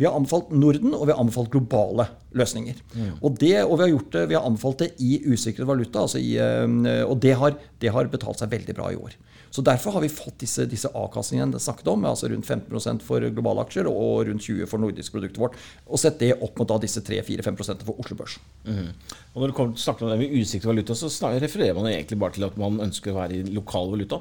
Vi 0.00 0.06
har 0.08 0.16
anbefalt 0.16 0.50
Norden, 0.52 0.94
og 0.96 1.06
vi 1.06 1.14
har 1.14 1.20
anbefalt 1.22 1.52
globale 1.52 2.08
løsninger. 2.36 2.80
Mm. 2.94 3.10
Og, 3.20 3.34
det, 3.40 3.54
og, 3.64 3.76
vi 3.76 3.84
har 3.84 3.94
gjort 3.94 4.12
det, 4.16 4.28
vi 4.30 4.38
har 4.38 4.46
anbefalt 4.48 4.84
det 4.84 4.92
i 5.04 5.20
usikret 5.28 5.68
valuta, 5.68 6.06
altså 6.06 6.20
i, 6.20 6.36
eh, 6.40 7.02
og 7.04 7.18
det 7.22 7.36
har, 7.38 7.58
det 7.82 7.92
har 7.94 8.12
betalt 8.12 8.42
seg 8.42 8.52
veldig 8.54 8.76
bra 8.76 8.92
i 8.92 9.00
år. 9.00 9.18
Så 9.50 9.62
Derfor 9.66 9.90
har 9.90 10.00
vi 10.00 10.08
fått 10.08 10.38
disse, 10.44 10.64
disse 10.70 10.88
avkastningene 10.94 11.58
jeg 11.58 11.64
snakket 11.64 11.88
om, 11.90 12.04
altså 12.06 12.28
rundt 12.30 12.46
15 12.46 13.00
for 13.02 13.24
globale 13.34 13.64
aksjer 13.64 13.88
og 13.90 14.28
rundt 14.28 14.46
20 14.46 14.68
for 14.70 14.82
nordisk 14.82 15.16
produktet 15.16 15.42
vårt. 15.42 15.56
Og 15.90 15.98
sett 15.98 16.20
det 16.22 16.36
opp 16.38 16.58
mot 16.60 16.70
da 16.70 16.78
disse 16.78 17.02
3-4-5 17.02 17.58
for 17.58 17.98
Oslo 17.98 18.18
Børs. 18.18 18.38
Mm. 18.62 18.92
Og 19.34 19.42
Når 19.42 19.54
du 19.56 19.82
snakker 19.82 20.06
om 20.06 20.12
det 20.12 20.20
med 20.22 20.36
usikret 20.38 20.70
valuta, 20.70 20.94
så 20.94 21.10
refererer 21.34 21.74
man 21.74 21.90
egentlig 21.90 22.18
bare 22.22 22.36
til 22.38 22.46
at 22.46 22.56
man 22.60 22.78
ønsker 22.86 23.09
å 23.12 23.18
være 23.18 23.40
i 23.40 23.54
lokal 23.56 23.90
valuta? 23.92 24.20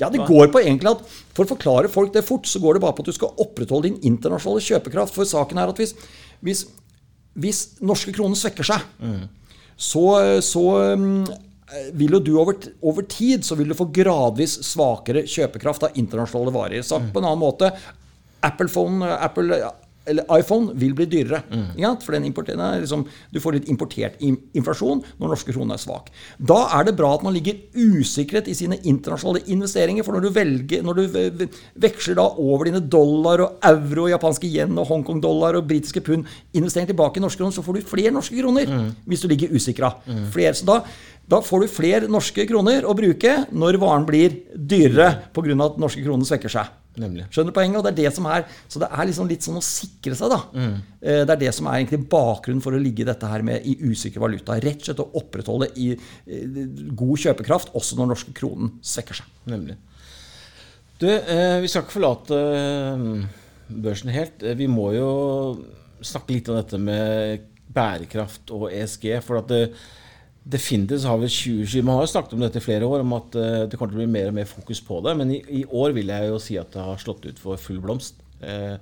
Ja, 0.00 0.08
det 0.10 0.24
går 0.26 0.48
på 0.52 0.62
egentlig 0.62 0.88
at 0.88 1.02
For 1.36 1.44
å 1.44 1.50
forklare 1.52 1.90
folk 1.92 2.14
det 2.14 2.24
fort, 2.26 2.48
så 2.48 2.60
går 2.62 2.76
det 2.76 2.84
bare 2.84 2.96
på 2.96 3.04
at 3.04 3.10
du 3.10 3.16
skal 3.16 3.36
opprettholde 3.42 3.90
din 3.90 4.00
internasjonale 4.12 4.64
kjøpekraft. 4.64 5.14
For 5.14 5.28
saken 5.28 5.60
er 5.60 5.72
at 5.72 5.80
hvis, 5.80 5.94
hvis, 6.44 6.64
hvis 7.38 7.62
norske 7.84 8.14
kroner 8.16 8.38
svekker 8.38 8.66
seg, 8.66 8.84
mm. 9.00 9.22
så, 9.76 10.04
så 10.44 10.64
um, 10.96 11.22
vil 11.96 12.18
jo 12.18 12.22
du 12.24 12.32
over, 12.40 12.58
over, 12.84 13.06
tid 13.08 13.46
så 13.46 13.56
vil 13.58 13.72
du 13.72 13.78
få 13.78 13.88
gradvis 13.94 14.58
svakere 14.66 15.24
kjøpekraft 15.28 15.88
av 15.88 15.98
internasjonale 16.00 16.54
varer. 16.54 16.86
Sagt 16.86 17.12
på 17.12 17.22
en 17.22 17.28
annen 17.28 17.42
måte 17.42 17.72
Apple, 18.42 18.68
phone, 18.72 19.06
Apple 19.06 19.60
eller 20.08 20.26
iPhone 20.38 20.74
vil 20.78 20.94
bli 20.98 21.06
dyrere. 21.06 21.42
Mm. 21.50 22.00
For 22.02 22.16
liksom, 22.16 23.04
Du 23.30 23.40
får 23.40 23.56
litt 23.58 23.68
importert 23.70 24.18
inflasjon 24.22 25.02
når 25.20 25.34
norske 25.34 25.54
kroner 25.54 25.78
er 25.78 25.82
svak. 25.82 26.10
Da 26.38 26.58
er 26.78 26.88
det 26.88 26.96
bra 26.98 27.12
at 27.14 27.22
man 27.22 27.34
ligger 27.34 27.58
usikret 27.74 28.48
i 28.48 28.56
sine 28.58 28.80
internasjonale 28.82 29.44
investeringer. 29.52 30.04
For 30.06 30.16
når 30.16 30.26
du, 30.26 30.30
velger, 30.34 30.82
når 30.82 31.00
du 31.00 31.46
veksler 31.86 32.18
da 32.18 32.26
over 32.42 32.68
dine 32.68 32.82
dollar 32.82 33.44
og 33.46 33.62
euro, 33.72 34.08
japanske 34.10 34.50
yen 34.50 34.76
og 34.78 34.88
Hongkong-dollar 34.90 35.60
og 35.60 35.68
britiske 35.70 36.02
pund, 36.04 36.26
investering 36.52 36.90
tilbake 36.90 37.20
i 37.20 37.24
norske 37.24 37.42
kroner, 37.42 37.54
så 37.54 37.64
får 37.64 37.78
du 37.78 37.90
flere 37.94 38.14
norske 38.14 38.36
kroner 38.38 38.68
mm. 38.68 38.92
hvis 39.06 39.22
du 39.24 39.30
ligger 39.30 39.54
usikra. 39.54 39.94
Mm. 40.06 40.28
Da, 40.66 40.82
da 41.30 41.42
får 41.44 41.64
du 41.64 41.72
flere 41.72 42.10
norske 42.10 42.46
kroner 42.50 42.86
å 42.88 42.96
bruke 42.98 43.42
når 43.54 43.80
varen 43.82 44.06
blir 44.08 44.40
dyrere 44.52 45.30
pga. 45.32 45.58
at 45.64 45.78
norske 45.80 46.02
kroner 46.02 46.26
svekker 46.26 46.52
seg. 46.52 46.81
Nemlig. 47.00 47.24
Skjønner 47.32 47.54
du 47.54 47.56
poenget? 47.56 47.78
Og 47.78 47.84
det 47.86 47.92
er 47.92 47.98
det 48.02 48.12
som 48.16 48.26
er, 48.28 48.42
Så 48.68 48.80
det 48.82 48.88
er 48.92 49.08
liksom 49.08 49.28
litt 49.30 49.46
sånn 49.46 49.60
å 49.60 49.64
sikre 49.64 50.16
seg, 50.18 50.32
da. 50.32 50.40
Mm. 50.52 50.74
Eh, 51.00 51.20
det 51.24 51.34
er 51.34 51.40
det 51.40 51.52
som 51.56 51.68
er 51.68 51.78
egentlig 51.78 52.02
bakgrunnen 52.12 52.64
for 52.64 52.76
å 52.76 52.80
ligge 52.82 53.06
dette 53.08 53.30
her 53.30 53.44
med 53.46 53.64
i 53.68 53.76
usikker 53.80 54.20
valuta. 54.20 54.58
Rett 54.60 54.82
og 54.82 54.90
slett 54.90 55.04
å 55.04 55.08
opprettholde 55.22 55.70
i 55.80 55.92
eh, 55.94 56.58
god 56.98 57.24
kjøpekraft 57.24 57.72
også 57.78 57.96
når 57.98 58.12
norske 58.12 58.34
kronen 58.36 58.74
svekker 58.84 59.22
seg. 59.22 59.30
Nemlig. 59.48 59.78
Du, 61.00 61.08
eh, 61.08 61.56
vi 61.62 61.70
skal 61.70 61.86
ikke 61.86 61.96
forlate 61.96 62.42
børsen 63.72 64.12
helt. 64.12 64.44
Vi 64.58 64.68
må 64.70 64.90
jo 64.94 65.08
snakke 66.04 66.36
litt 66.36 66.52
om 66.52 66.60
dette 66.60 66.78
med 66.82 67.48
bærekraft 67.72 68.52
og 68.52 68.68
ESG. 68.68 69.08
for 69.24 69.40
at 69.40 69.48
det 69.48 69.64
Definitivt 70.42 71.04
har 71.06 71.20
vi 71.22 71.28
2020 71.30 71.84
Man 71.86 71.94
har 71.94 72.06
jo 72.06 72.10
snakket 72.10 72.32
om 72.34 72.42
dette 72.42 72.58
i 72.58 72.64
flere 72.64 72.86
år, 72.88 73.04
om 73.04 73.14
at 73.14 73.36
uh, 73.38 73.62
det 73.70 73.78
kommer 73.78 73.92
til 73.92 74.00
å 74.00 74.02
bli 74.02 74.10
mer 74.10 74.32
og 74.32 74.36
mer 74.40 74.48
fokus 74.50 74.82
på 74.82 74.98
det. 75.06 75.14
Men 75.20 75.30
i, 75.30 75.38
i, 75.60 75.62
år 75.70 75.94
vil 75.94 76.10
jeg 76.10 76.32
jo 76.32 76.40
si 76.42 76.58
at 76.58 76.72
det 76.74 76.82
har 76.82 76.98
slått 76.98 77.28
ut 77.28 77.42
for 77.42 77.60
full 77.60 77.78
blomst. 77.84 78.18
Uh, 78.42 78.74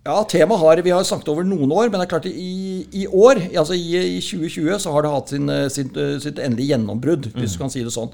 Ja, 0.00 0.22
temaet 0.24 0.62
har 0.62 0.80
vi 0.80 0.92
har 0.94 1.02
snakket 1.04 1.28
over 1.28 1.44
noen 1.44 1.72
år, 1.76 1.90
men 1.90 2.00
det 2.00 2.06
er 2.06 2.12
klart 2.14 2.26
i, 2.30 2.86
i 3.02 3.02
år, 3.04 3.36
altså 3.52 3.76
i, 3.76 4.16
i 4.16 4.20
2020, 4.24 4.78
så 4.80 4.94
har 4.94 5.04
det 5.04 5.10
hatt 5.12 5.32
sin, 5.34 5.52
sin, 5.68 5.90
sitt 6.24 6.40
endelige 6.40 6.72
gjennombrudd, 6.72 7.28
hvis 7.34 7.52
du 7.52 7.60
kan 7.60 7.72
si 7.72 7.84
det 7.84 7.92
sånn. 7.92 8.08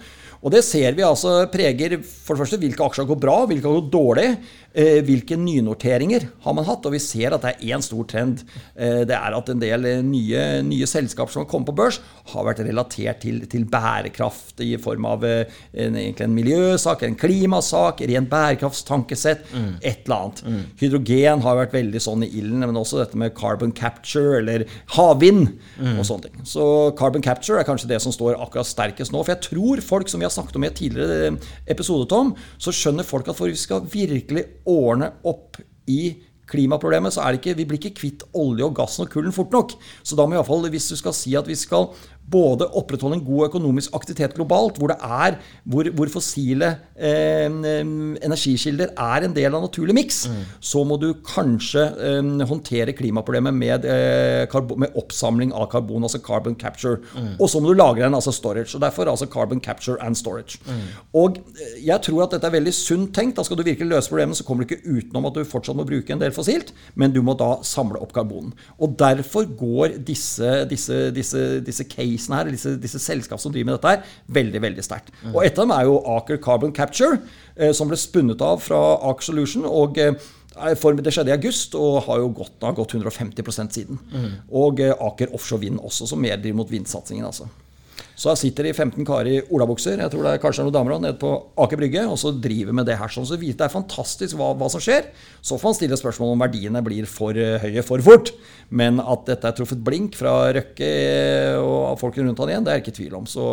Og 0.44 0.52
det 0.52 0.62
ser 0.66 0.96
vi 0.96 1.04
altså 1.06 1.46
preger 1.52 1.96
for 2.02 2.34
det 2.34 2.42
første 2.42 2.58
hvilke 2.60 2.84
aksjer 2.86 3.08
går 3.08 3.18
bra, 3.22 3.36
hvilke 3.48 3.70
går 3.70 3.90
dårlig. 3.92 4.28
Eh, 4.76 4.98
hvilke 5.06 5.38
nynoteringer 5.40 6.26
har 6.44 6.54
man 6.56 6.66
hatt? 6.68 6.84
Og 6.84 6.92
vi 6.92 7.00
ser 7.00 7.32
at 7.32 7.42
det 7.42 7.54
er 7.54 7.72
én 7.72 7.82
stor 7.84 8.04
trend. 8.10 8.42
Eh, 8.76 9.06
det 9.08 9.16
er 9.16 9.36
at 9.38 9.48
en 9.48 9.62
del 9.62 9.86
nye, 10.04 10.42
nye 10.66 10.88
selskaper 10.90 11.32
som 11.32 11.42
har 11.42 11.48
kommet 11.48 11.70
på 11.70 11.76
børs, 11.78 11.98
har 12.34 12.44
vært 12.44 12.60
relatert 12.66 13.22
til, 13.24 13.40
til 13.48 13.64
bærekraft 13.72 14.60
i 14.60 14.74
form 14.82 15.08
av 15.08 15.24
eh, 15.24 15.56
en, 15.86 15.96
en, 15.96 16.36
miljøsak, 16.36 17.06
en 17.06 17.16
klimasak, 17.16 18.04
rent 18.10 18.30
bærekraftstankesett, 18.30 19.48
mm. 19.54 19.72
et 19.80 20.04
eller 20.04 20.16
annet. 20.18 20.44
Mm. 20.44 20.60
Hydrogen 20.82 21.46
har 21.46 21.60
vært 21.62 21.74
veldig 21.78 21.85
sånn 22.02 22.24
i 22.26 22.30
ilden, 22.40 22.64
men 22.64 22.78
også 22.78 23.00
dette 23.00 23.18
med 23.20 23.34
carbon 23.38 23.72
capture 23.76 24.40
eller 24.40 24.66
havvind 24.96 25.52
mm. 25.78 25.96
og 25.96 26.04
sånne 26.08 26.28
ting. 26.28 26.44
Så 26.48 26.66
carbon 26.98 27.24
capture 27.24 27.60
er 27.60 27.68
kanskje 27.68 27.90
det 27.92 28.00
som 28.04 28.14
står 28.14 28.38
akkurat 28.40 28.68
sterkest 28.68 29.14
nå. 29.14 29.22
For 29.22 29.34
jeg 29.36 29.44
tror 29.48 29.84
folk, 29.84 30.10
som 30.10 30.22
vi 30.22 30.28
har 30.28 30.34
snakket 30.34 30.58
om 30.58 30.66
i 30.66 30.70
et 30.70 30.78
tidligere 30.78 31.34
episode, 31.72 32.08
Tom, 32.10 32.34
så 32.58 32.74
skjønner 32.74 33.06
folk 33.06 33.30
at 33.30 33.38
for 33.38 33.52
vi 33.52 33.58
skal 33.60 33.86
virkelig 33.92 34.48
ordne 34.66 35.12
opp 35.26 35.60
i 35.86 36.16
klimaproblemet, 36.50 37.14
så 37.14 37.24
er 37.24 37.34
det 37.34 37.40
ikke, 37.40 37.56
vi 37.58 37.66
blir 37.66 37.80
ikke 37.80 37.96
kvitt 37.98 38.22
olje 38.38 38.66
og 38.66 38.76
gassen 38.78 39.06
og 39.06 39.10
kullen 39.10 39.34
fort 39.34 39.54
nok. 39.54 39.74
Så 40.06 40.18
da 40.18 40.26
må 40.26 40.36
iallfall, 40.36 40.68
hvis 40.70 40.90
du 40.92 40.96
skal 40.98 41.14
si 41.16 41.34
at 41.38 41.48
vi 41.50 41.56
skal 41.58 41.90
både 42.30 42.66
opprettholde 42.78 43.20
en 43.20 43.24
god 43.26 43.46
økonomisk 43.50 43.94
aktivitet 43.96 44.34
globalt, 44.34 44.78
hvor, 44.80 44.90
det 44.90 44.96
er, 45.02 45.36
hvor, 45.64 45.88
hvor 45.94 46.10
fossile 46.10 46.72
eh, 46.98 47.46
energikilder 47.46 48.92
er 48.92 49.26
en 49.26 49.36
del 49.36 49.54
av 49.54 49.62
naturlig 49.66 49.94
miks, 49.96 50.24
mm. 50.30 50.40
så 50.60 50.82
må 50.88 50.98
du 51.00 51.08
kanskje 51.26 51.84
eh, 51.86 52.32
håndtere 52.50 52.96
klimaproblemet 52.98 53.54
med, 53.54 53.86
eh, 53.90 54.58
med, 54.74 54.96
oppsamling 54.98 55.54
av 55.54 55.68
karbon, 55.72 56.06
altså 56.06 56.20
carbon 56.24 56.58
capture. 56.58 57.02
Mm. 57.14 57.36
Og 57.38 57.50
så 57.52 57.62
må 57.62 57.70
du 57.70 57.78
lagre 57.78 58.04
den, 58.04 58.18
altså 58.18 58.34
storage. 58.34 58.74
og 58.74 58.82
Derfor 58.82 59.10
altså 59.12 59.30
carbon 59.30 59.62
capture 59.62 60.00
and 60.02 60.18
storage. 60.18 60.58
Mm. 60.66 60.82
Og 61.22 61.38
eh, 61.54 61.78
jeg 61.86 62.02
tror 62.08 62.26
at 62.26 62.36
dette 62.36 62.50
er 62.50 62.56
veldig 62.58 62.74
sunt 62.74 63.14
tenkt. 63.14 63.38
Da 63.38 63.46
skal 63.46 63.60
du 63.60 63.64
virkelig 63.66 63.92
løse 63.92 64.10
problemet, 64.10 64.38
så 64.38 64.46
kommer 64.46 64.64
du 64.64 64.74
ikke 64.74 64.82
utenom 64.98 65.30
at 65.30 65.38
du 65.38 65.46
fortsatt 65.46 65.78
må 65.78 65.86
bruke 65.86 66.14
en 66.14 66.22
del 66.22 66.34
fossilt, 66.34 66.74
men 66.98 67.14
du 67.14 67.22
må 67.22 67.36
da 67.38 67.56
samle 67.66 68.02
opp 68.02 68.14
karbonen. 68.16 68.54
Og 68.82 68.98
derfor 68.98 69.46
går 69.46 70.00
disse, 70.06 70.64
disse, 70.70 71.06
disse, 71.14 71.46
disse 71.64 71.86
case 71.86 72.15
casene 72.16 72.40
her, 72.40 72.50
disse, 72.52 72.76
disse 72.80 73.00
selskapene 73.02 73.42
som 73.42 73.52
driver 73.54 73.70
med 73.70 73.78
dette 73.78 73.92
her, 73.92 74.16
veldig 74.38 74.62
veldig 74.62 74.84
sterkt. 74.84 75.12
Mm. 75.22 75.34
Og 75.34 75.42
et 75.44 75.58
av 75.58 75.66
dem 75.66 75.74
er 75.76 75.84
jo 75.88 76.00
Aker 76.16 76.40
Carbon 76.42 76.72
Capture, 76.72 77.20
eh, 77.56 77.72
som 77.76 77.90
ble 77.90 77.98
spunnet 78.00 78.42
av 78.44 78.62
fra 78.64 78.80
Aker 79.10 79.30
Solution. 79.30 79.66
og 79.66 79.98
eh, 79.98 80.14
det 80.56 81.12
skjedde 81.12 81.28
i 81.28 81.36
august 81.36 81.74
og 81.76 82.06
har 82.06 82.22
jo 82.22 82.32
gått, 82.32 82.56
har 82.62 82.72
gått 82.72 82.94
150 82.96 83.68
siden. 83.74 84.00
Mm. 84.12 84.30
Og 84.56 84.80
eh, 84.80 84.94
Aker 84.94 85.34
Offshore 85.36 85.60
Vind 85.60 85.80
også, 85.80 86.08
som 86.08 86.20
mer 86.20 86.40
driver 86.40 86.62
mot 86.62 86.72
vindsatsingen. 86.72 87.26
altså. 87.26 87.48
Så 88.16 88.30
her 88.30 88.38
sitter 88.40 88.64
de 88.64 88.72
15 88.72 89.04
karer 89.04 89.28
i 89.28 89.40
olabukser, 89.52 90.00
jeg 90.00 90.12
tror 90.12 90.24
det 90.24 90.32
er 90.36 90.40
kanskje 90.40 90.64
noen 90.64 90.74
damer 90.74 90.96
nede 91.00 91.18
på 91.20 91.30
Aker 91.60 91.80
Brygge, 91.80 92.04
og 92.08 92.16
så 92.20 92.32
driver 92.32 92.76
med 92.76 92.88
det 92.88 92.96
her. 92.96 93.12
sånn, 93.12 93.26
så 93.28 93.36
Det 93.36 93.60
er 93.60 93.72
fantastisk 93.72 94.36
hva, 94.36 94.54
hva, 94.56 94.70
som 94.72 94.80
skjer. 94.80 95.10
Så 95.44 95.58
får 95.60 95.68
man 95.68 95.78
stille 95.78 95.98
spørsmål 96.00 96.32
om 96.32 96.44
verdiene 96.44 96.84
blir 96.84 97.08
for 97.08 97.36
uh, 97.36 97.58
høye 97.60 97.84
for 97.84 98.00
fort. 98.00 98.32
Men 98.70 99.00
at 99.00 99.26
dette 99.28 99.48
er 99.48 99.56
truffet 99.56 99.82
blink 99.84 100.16
fra 100.16 100.52
Røkke 100.56 100.86
eh, 100.86 101.56
og 101.60 102.00
folk 102.00 102.16
rundt 102.18 102.40
han 102.40 102.54
igjen, 102.54 102.64
det 102.66 102.72
er 102.72 102.80
jeg 102.80 102.86
ikke 102.86 102.94
i 102.94 103.00
tvil 103.02 103.18
om. 103.20 103.28
Så 103.28 103.44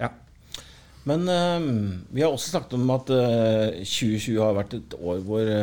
ja. 0.00 0.10
Men 1.08 1.24
øh, 1.30 1.68
vi 2.10 2.24
har 2.24 2.34
også 2.34 2.52
snakket 2.52 2.74
om 2.76 2.90
at 2.92 3.14
øh, 3.14 3.78
2020 3.80 4.42
har 4.42 4.58
vært 4.58 4.80
et 4.80 4.98
år 4.98 5.22
hvor 5.24 5.54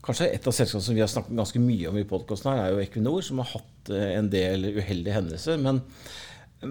Kanskje 0.00 0.30
et 0.32 0.46
av 0.48 0.54
selskapene 0.56 0.80
som 0.80 0.96
vi 0.96 1.02
har 1.02 1.10
snakket 1.12 1.36
ganske 1.36 1.60
mye 1.60 1.90
om 1.90 1.96
i 2.00 2.06
podkasten, 2.08 2.54
er 2.56 2.70
jo 2.72 2.78
Equinor, 2.80 3.20
som 3.20 3.42
har 3.42 3.50
hatt 3.50 3.90
en 3.92 4.30
del 4.32 4.64
uheldige 4.78 5.12
hendelser. 5.12 5.58
Men 5.60 5.82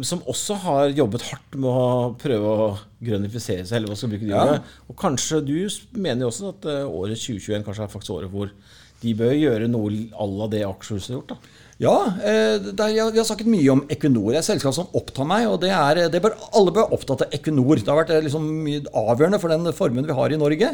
som 0.05 0.21
også 0.29 0.57
har 0.63 0.91
jobbet 0.93 1.23
hardt 1.31 1.55
med 1.57 1.69
å 1.69 2.11
prøve 2.21 2.49
å 2.49 2.67
grønnifisere 3.01 3.65
seg. 3.65 3.79
eller 3.79 3.89
hva 3.89 3.97
skal 3.97 4.11
bruke 4.11 4.27
de 4.27 4.35
ja. 4.35 4.59
Og 4.87 4.97
kanskje 4.99 5.41
du 5.45 5.55
mener 5.97 6.25
jo 6.25 6.29
også 6.29 6.51
at 6.53 6.67
eh, 6.69 6.83
året 6.85 7.17
2021 7.17 7.65
kanskje 7.65 7.87
er 7.87 7.93
faktisk 7.95 8.17
året 8.19 8.33
hvor 8.33 8.51
de 8.99 9.15
bør 9.15 9.33
gjøre 9.33 9.69
noe 9.71 9.89
à 10.11 10.27
la 10.27 10.47
det 10.51 10.61
Akershus 10.67 11.07
har 11.09 11.17
gjort? 11.19 11.33
da. 11.33 11.57
Ja, 11.79 11.93
det 12.19 12.73
er, 12.75 13.11
vi 13.13 13.21
har 13.21 13.27
snakket 13.27 13.47
mye 13.47 13.71
om 13.71 13.85
Equinor. 13.87 14.33
Det 14.33 14.41
er 14.41 14.41
et 14.41 14.49
selskap 14.49 14.75
som 14.75 14.89
opptar 14.99 15.23
meg. 15.27 15.45
og 15.47 15.61
det 15.63 15.69
er, 15.71 16.01
det 16.11 16.19
bør, 16.21 16.35
Alle 16.59 16.73
bør 16.75 16.91
opptatt 16.97 17.23
av 17.23 17.35
Equinor. 17.37 17.79
Det 17.79 17.87
har 17.87 18.01
vært 18.01 18.11
eh, 18.17 18.25
liksom 18.25 18.49
avgjørende 18.91 19.39
for 19.39 19.53
den 19.53 19.71
formuen 19.77 20.09
vi 20.09 20.17
har 20.17 20.35
i 20.35 20.41
Norge. 20.41 20.73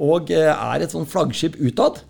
Og 0.00 0.32
er 0.32 0.80
et 0.80 0.94
sånn 0.96 1.08
flaggskip 1.08 1.60
utad. 1.60 2.00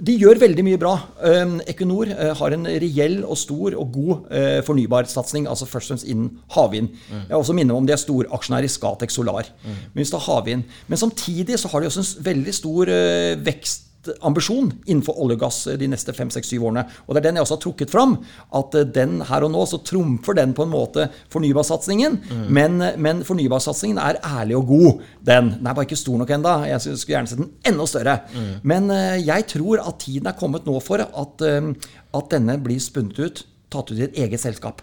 De 0.00 0.14
gjør 0.16 0.40
veldig 0.40 0.64
mye 0.64 0.78
bra. 0.80 0.94
Ehm, 1.28 1.58
Equinor 1.68 2.08
eh, 2.12 2.32
har 2.36 2.56
en 2.56 2.68
reell 2.82 3.18
og 3.20 3.36
stor 3.38 3.76
og 3.76 3.92
god 3.92 4.32
eh, 4.32 4.60
fornybarsatsing, 4.64 5.48
altså 5.50 5.68
først 5.68 5.90
og 5.90 5.94
fremst 5.94 6.08
innen 6.08 6.30
havvind. 6.54 6.88
Jeg 7.10 7.28
Jeg 7.28 7.36
også 7.36 7.56
minner 7.56 7.76
om 7.76 7.86
de 7.86 7.92
er 7.92 8.00
storaksjonær 8.00 8.64
i 8.64 8.72
Scatec 8.72 9.12
Solar. 9.12 9.50
Mm. 9.64 9.76
Men 9.92 10.02
hvis 10.02 10.14
det 10.14 10.18
er 10.20 10.26
havvind. 10.26 10.64
Men 10.88 10.98
samtidig 10.98 11.58
så 11.58 11.68
har 11.68 11.80
de 11.80 11.90
også 11.90 12.00
en 12.00 12.24
veldig 12.24 12.54
stor 12.54 12.88
eh, 12.88 13.36
vekst 13.44 13.89
ambisjon 14.24 14.70
innenfor 14.86 15.18
olje 15.20 15.36
og 15.36 15.42
gass 15.44 15.58
de 15.78 15.88
neste 15.90 16.14
fem, 16.16 16.30
seks, 16.32 16.48
syv 16.50 16.66
årene. 16.70 16.86
Og 17.06 17.14
det 17.14 17.20
er 17.20 17.26
den 17.28 17.38
jeg 17.38 17.44
også 17.44 17.56
har 17.58 17.62
trukket 17.64 17.92
fram. 17.92 18.16
At 18.56 18.76
eh, 18.78 18.88
den 18.96 19.18
her 19.28 19.46
og 19.46 19.52
nå 19.54 19.64
så 19.68 19.80
trumfer 19.84 20.38
den 20.38 20.54
på 20.56 20.64
en 20.66 20.72
måte 20.72 21.08
fornybarsatsingen. 21.32 22.18
Mm. 22.30 22.44
Men, 22.56 22.78
men 23.02 23.22
fornybarsatsingen 23.28 24.00
er 24.02 24.20
ærlig 24.24 24.58
og 24.60 24.66
god. 24.72 25.06
Den, 25.26 25.54
den 25.58 25.70
er 25.70 25.76
bare 25.76 25.88
ikke 25.88 26.00
stor 26.00 26.20
nok 26.20 26.34
ennå. 26.36 26.56
Jeg 26.70 26.84
skulle 26.86 27.16
gjerne 27.16 27.32
sett 27.32 27.42
den 27.42 27.52
enda 27.72 27.88
større. 27.90 28.18
Mm. 28.34 28.52
Men 28.72 28.92
uh, 28.92 29.16
jeg 29.20 29.48
tror 29.52 29.84
at 29.84 30.00
tiden 30.02 30.30
er 30.30 30.38
kommet 30.38 30.68
nå 30.68 30.78
for 30.84 31.02
at, 31.04 31.44
at 31.44 32.30
denne 32.32 32.56
blir 32.62 32.80
spunnet 32.82 33.18
ut, 33.20 33.44
tatt 33.70 33.92
ut 33.92 33.98
i 33.98 34.06
et 34.06 34.22
eget 34.24 34.42
selskap. 34.42 34.80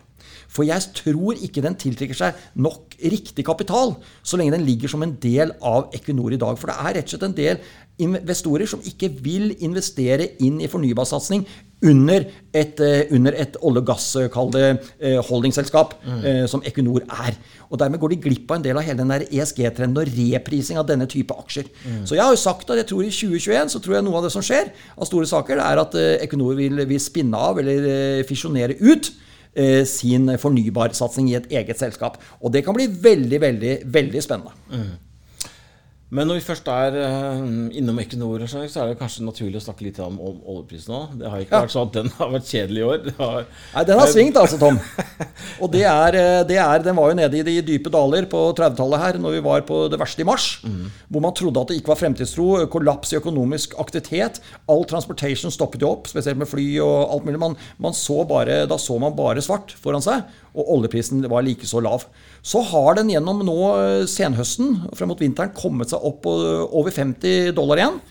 For 0.51 0.65
jeg 0.67 0.93
tror 0.97 1.39
ikke 1.43 1.63
den 1.63 1.75
tiltrekker 1.79 2.17
seg 2.17 2.37
nok 2.59 2.95
riktig 3.11 3.45
kapital 3.47 3.95
så 4.25 4.39
lenge 4.39 4.55
den 4.55 4.65
ligger 4.67 4.91
som 4.91 5.03
en 5.05 5.15
del 5.21 5.53
av 5.65 5.91
Equinor 5.95 6.33
i 6.33 6.39
dag. 6.41 6.57
For 6.59 6.71
det 6.71 6.77
er 6.77 6.97
rett 6.97 7.09
og 7.09 7.15
slett 7.15 7.27
en 7.27 7.37
del 7.37 7.61
investorer 7.97 8.69
som 8.69 8.83
ikke 8.85 9.09
vil 9.23 9.55
investere 9.65 10.29
inn 10.45 10.59
i 10.61 10.69
fornybarsatsing 10.69 11.45
under 11.85 12.23
et, 12.57 12.79
uh, 12.81 13.13
under 13.13 13.35
et 13.37 13.57
olje- 13.61 13.81
og 13.81 13.85
gasskalde 13.85 14.63
uh, 14.77 15.19
holdingselskap 15.27 15.93
mm. 16.01 16.47
som 16.49 16.63
Equinor 16.65 17.05
er. 17.05 17.37
Og 17.69 17.79
Dermed 17.79 18.01
går 18.01 18.15
de 18.15 18.19
glipp 18.21 18.51
av 18.51 18.57
en 18.57 18.65
del 18.65 18.77
av 18.77 18.85
hele 18.85 18.97
den 19.01 19.13
der 19.13 19.27
ESG-trenden 19.29 20.01
og 20.01 20.09
reprising 20.17 20.79
av 20.81 20.87
denne 20.89 21.05
type 21.09 21.33
aksjer. 21.33 21.69
Mm. 21.85 22.01
Så 22.09 22.17
jeg 22.17 22.25
har 22.25 22.33
jo 22.33 22.41
sagt 22.41 22.69
at 22.69 22.81
jeg 22.81 22.89
tror 22.89 23.05
i 23.05 23.13
2021 23.13 23.73
så 23.73 23.81
tror 23.83 23.97
jeg 23.97 24.07
noe 24.07 24.17
av 24.17 24.27
det 24.27 24.33
som 24.33 24.45
skjer 24.45 24.71
av 24.97 25.09
store 25.09 25.29
saker, 25.29 25.61
er 25.61 25.81
at 25.83 25.97
Equinor 26.25 26.57
vil, 26.57 26.81
vil 26.89 27.01
spinne 27.01 27.37
av 27.37 27.61
eller 27.61 28.23
fisjonere 28.29 28.77
ut 28.81 29.11
sin 29.89 30.29
fornybarsatsing 30.37 31.31
i 31.31 31.37
et 31.37 31.47
eget 31.61 31.79
selskap. 31.79 32.19
Og 32.41 32.53
det 32.53 32.61
kan 32.65 32.77
bli 32.77 32.85
veldig, 32.89 33.41
veldig, 33.41 33.73
veldig 33.89 34.21
spennende. 34.21 34.53
Mm. 34.69 35.06
Men 36.07 36.29
når 36.29 36.37
vi 36.37 36.43
først 36.45 36.69
er 36.71 36.95
uh, 36.95 37.39
innom 37.75 37.97
Equinor, 37.99 38.45
så 38.47 38.61
er 38.63 38.93
det 38.93 38.99
kanskje 38.99 39.25
naturlig 39.27 39.59
å 39.59 39.63
snakke 39.65 39.83
litt 39.83 39.97
om, 39.99 40.15
om 40.23 40.37
oljeprisen 40.53 40.93
òg. 40.95 41.17
Det 41.19 41.27
har 41.27 41.41
ikke 41.43 41.57
ja. 41.57 41.65
vært 41.65 41.73
sånn 41.73 41.89
at 41.89 41.97
den 41.97 42.11
har 42.15 42.31
vært 42.31 42.51
kjedelig 42.53 42.79
i 42.79 42.85
år. 42.87 43.09
Har, 43.17 43.49
Nei, 43.73 43.83
den 43.89 43.99
har 43.99 44.11
svingt 44.13 44.39
altså, 44.39 44.59
Tom. 44.61 44.79
Og 45.65 45.73
det 45.73 45.83
er, 45.83 46.19
eh, 46.21 46.45
det 46.47 46.61
er, 46.63 46.85
Den 46.85 46.95
var 46.95 47.11
jo 47.11 47.17
nede 47.19 47.41
i 47.41 47.43
de 47.43 47.57
dype 47.73 47.91
daler 47.91 48.29
på 48.31 48.45
30-tallet 48.55 49.03
her, 49.03 49.19
når 49.19 49.35
vi 49.35 49.43
var 49.49 49.67
på 49.67 49.81
det 49.91 49.99
verste 49.99 50.23
i 50.23 50.29
mars. 50.29 50.47
Mm. 50.63 50.87
Hvor 51.11 51.27
man 51.27 51.35
trodde 51.35 51.65
at 51.65 51.73
det 51.73 51.81
ikke 51.81 51.91
var 51.91 51.99
fremtidstro, 51.99 52.47
kollaps 52.71 53.11
i 53.11 53.19
økonomisk 53.19 53.75
aktivitet. 53.83 54.39
All 54.71 54.87
transportation 54.87 55.51
stoppet 55.51 55.83
jo 55.83 55.91
opp, 55.91 56.07
spesielt 56.07 56.39
med 56.39 56.47
fly 56.47 56.69
og 56.87 57.17
alt 57.17 57.27
mulig. 57.27 57.43
Man, 57.43 57.59
man 57.83 57.97
så 57.97 58.21
bare, 58.29 58.61
da 58.69 58.79
så 58.79 58.95
man 59.03 59.17
bare 59.17 59.43
svart 59.43 59.75
foran 59.75 60.05
seg 60.05 60.23
og 60.57 60.71
oljeprisen 60.77 61.21
var 61.29 61.45
like 61.45 61.69
så 61.69 61.81
lav. 61.83 62.07
Så 62.41 62.63
har 62.71 62.97
den 62.97 63.11
gjennom 63.13 63.45
nå 63.45 63.57
eh, 63.77 64.05
senhøsten 64.09 64.87
frem 64.97 65.13
mot 65.13 65.21
vinteren 65.21 65.55
kommet 65.57 65.93
seg 65.93 66.01
opp 66.01 66.25
over 66.27 66.93
50 66.93 67.53
dollar 67.57 67.83
igjen. 67.83 68.01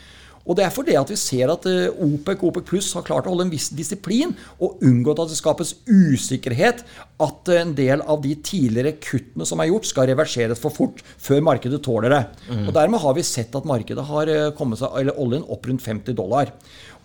Og 0.47 0.55
det 0.55 0.67
er 0.67 0.75
fordi 0.75 0.95
at 0.99 1.11
vi 1.11 1.19
ser 1.19 1.51
at 1.53 1.67
eh, 1.69 1.91
OPEC 1.91 2.43
og 2.43 2.51
OPEC 2.53 2.69
pluss 2.71 2.93
har 2.97 3.05
klart 3.07 3.27
å 3.27 3.33
holde 3.33 3.49
en 3.49 3.53
viss 3.53 3.69
disiplin 3.75 4.35
og 4.63 4.83
unngått 4.87 5.25
at 5.25 5.33
det 5.33 5.39
skapes 5.41 5.75
usikkerhet 5.91 6.85
at 7.23 7.53
en 7.57 7.75
del 7.77 8.05
av 8.07 8.23
de 8.23 8.35
tidligere 8.47 8.95
kuttene 9.03 9.47
som 9.49 9.63
er 9.63 9.73
gjort, 9.73 9.89
skal 9.91 10.09
reverseres 10.11 10.61
for 10.63 10.75
fort 10.75 11.03
før 11.03 11.43
markedet 11.49 11.83
tåler 11.85 12.15
det. 12.15 12.23
Mm. 12.47 12.65
Og 12.69 12.75
Dermed 12.79 13.03
har 13.03 13.17
vi 13.19 13.27
sett 13.27 13.59
at 13.59 13.69
markedet 13.69 14.07
har 14.07 14.33
eh, 14.33 14.51
kommet 14.59 14.81
seg, 14.83 14.95
eller 15.01 15.19
oljen 15.23 15.47
opp 15.51 15.67
rundt 15.67 15.83
50 15.85 16.19
dollar. 16.19 16.55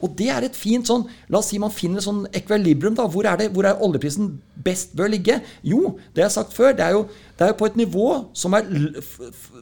Og 0.02 0.16
det 0.18 0.30
er 0.34 0.46
et 0.48 0.58
fint 0.58 0.88
sånn 0.88 1.08
La 1.32 1.40
oss 1.40 1.52
si 1.52 1.60
man 1.62 1.74
finner 1.74 2.04
sånn 2.04 2.26
ekvilibrium. 2.36 2.96
da, 2.98 3.08
Hvor 3.08 3.28
er, 3.28 3.38
det, 3.40 3.52
hvor 3.56 3.68
er 3.68 3.82
oljeprisen 3.82 4.34
best 4.62 4.96
bør 4.98 5.12
ligge? 5.14 5.40
Jo, 5.66 5.96
det 6.14 6.24
jeg 6.24 6.28
har 6.28 6.34
sagt 6.34 6.54
før, 6.54 6.74
det 6.78 6.86
er 6.86 6.96
jo, 6.96 7.06
det 7.38 7.46
er 7.46 7.52
jo 7.54 7.58
på 7.62 7.70
et 7.70 7.78
nivå 7.80 8.08
som 8.38 8.54
er 8.58 8.68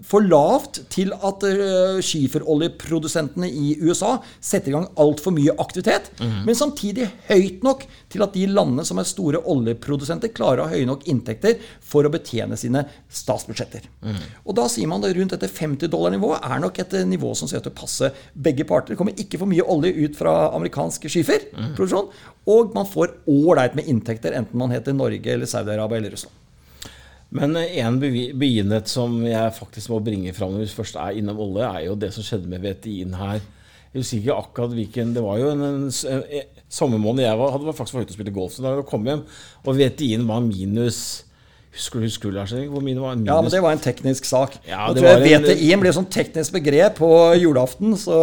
for 0.07 0.25
lavt 0.25 0.81
til 0.91 1.13
at 1.13 1.45
uh, 1.45 1.99
skiferoljeprodusentene 2.03 3.47
i 3.47 3.75
USA 3.85 4.17
setter 4.41 4.73
i 4.73 4.75
gang 4.75 4.89
altfor 4.99 5.35
mye 5.35 5.55
aktivitet. 5.61 6.09
Mm. 6.19 6.41
Men 6.47 6.57
samtidig 6.57 7.07
høyt 7.29 7.63
nok 7.65 7.85
til 8.11 8.25
at 8.25 8.35
de 8.35 8.47
landene 8.49 8.85
som 8.87 8.99
er 8.99 9.07
store 9.07 9.43
oljeprodusenter, 9.53 10.33
klarer 10.35 10.63
å 10.63 10.67
ha 10.67 10.75
høye 10.75 10.89
nok 10.89 11.05
inntekter 11.11 11.59
for 11.85 12.07
å 12.07 12.13
betjene 12.13 12.57
sine 12.59 12.83
statsbudsjetter. 13.13 13.85
Og 14.45 14.57
da 14.57 14.67
sier 14.71 14.89
man 14.89 15.03
at 15.05 15.15
rundt 15.15 15.35
dette 15.35 15.51
50 15.51 15.91
dollar-nivået 15.91 16.43
er 16.49 16.63
nok 16.63 16.81
et 16.81 16.97
nivå 17.09 17.33
som 17.37 17.49
ser 17.49 17.61
ut 17.61 17.67
til 17.69 17.75
å 17.75 17.79
passe 17.79 18.11
begge 18.33 18.65
parter. 18.67 18.93
Det 18.93 18.99
kommer 18.99 19.17
ikke 19.19 19.39
for 19.41 19.49
mye 19.49 19.65
olje 19.69 19.93
ut 20.03 20.17
fra 20.19 20.28
amerikansk 20.57 21.07
skiferproduksjon, 21.11 22.11
og 22.49 22.75
man 22.75 22.87
får 22.89 23.15
ålreit 23.29 23.77
med 23.77 23.89
inntekter, 23.91 24.35
enten 24.37 24.59
man 24.59 24.73
heter 24.73 24.95
Norge 24.95 25.33
eller 25.33 25.49
Saudi-Arabia 25.49 26.01
eller 26.01 26.15
Russland. 26.15 26.35
Men 27.29 27.53
en 27.59 27.99
begivenhet 28.01 28.89
som 28.89 29.19
jeg 29.21 29.53
faktisk 29.53 29.91
må 29.93 29.99
bringe 30.01 30.33
fram 30.33 30.55
når 30.55 30.65
vi 30.65 30.73
først 30.79 30.97
er 30.97 31.19
innom 31.19 31.41
olje, 31.43 31.67
er 31.67 31.85
jo 31.85 31.97
det 31.99 32.09
som 32.15 32.25
skjedde 32.25 32.49
med 32.49 32.63
VTI-en 32.65 33.17
her. 33.19 33.43
Jeg 33.89 34.01
husker 34.01 34.19
ikke 34.19 34.37
akkurat 34.37 34.73
hvilken 34.77 35.13
Det 35.15 35.21
var 35.25 35.37
jo 35.41 35.49
en, 35.49 35.63
en, 35.65 35.85
en 35.89 36.65
sommermåned 36.69 37.25
jeg 37.25 37.37
var, 37.39 37.53
hadde 37.55 37.73
faktisk 37.77 37.97
vært 37.97 38.09
ute 38.09 38.13
og 38.13 38.17
spilte 38.17 38.33
golf. 38.33 38.53
Så 38.53 38.65
da 38.65 38.73
jeg 38.75 38.87
kom 38.89 39.05
hjem, 39.09 39.23
og 39.65 39.77
VTI-en 39.77 40.27
var 40.29 40.45
minus 40.45 40.99
Husker 41.69 42.01
du, 42.01 42.05
husker 42.07 42.31
Lars 42.33 42.49
hvor 42.49 42.81
mye 42.81 42.95
det 42.97 43.01
var? 43.03 43.13
Minus? 43.15 43.29
Ja, 43.29 43.35
men 43.45 43.51
det 43.53 43.59
var 43.61 43.75
en 43.75 43.81
teknisk 43.83 44.25
sak. 44.25 44.55
Ja, 44.67 44.87
Nå 44.89 44.95
det 44.97 45.03
tror 45.03 45.21
jeg 45.21 45.41
VTI-en 45.43 45.79
blir 45.83 45.91
et 45.91 45.97
sånt 45.99 46.09
teknisk 46.11 46.55
begrep 46.55 46.95
på 46.97 47.09
julaften, 47.37 47.93
så, 48.01 48.17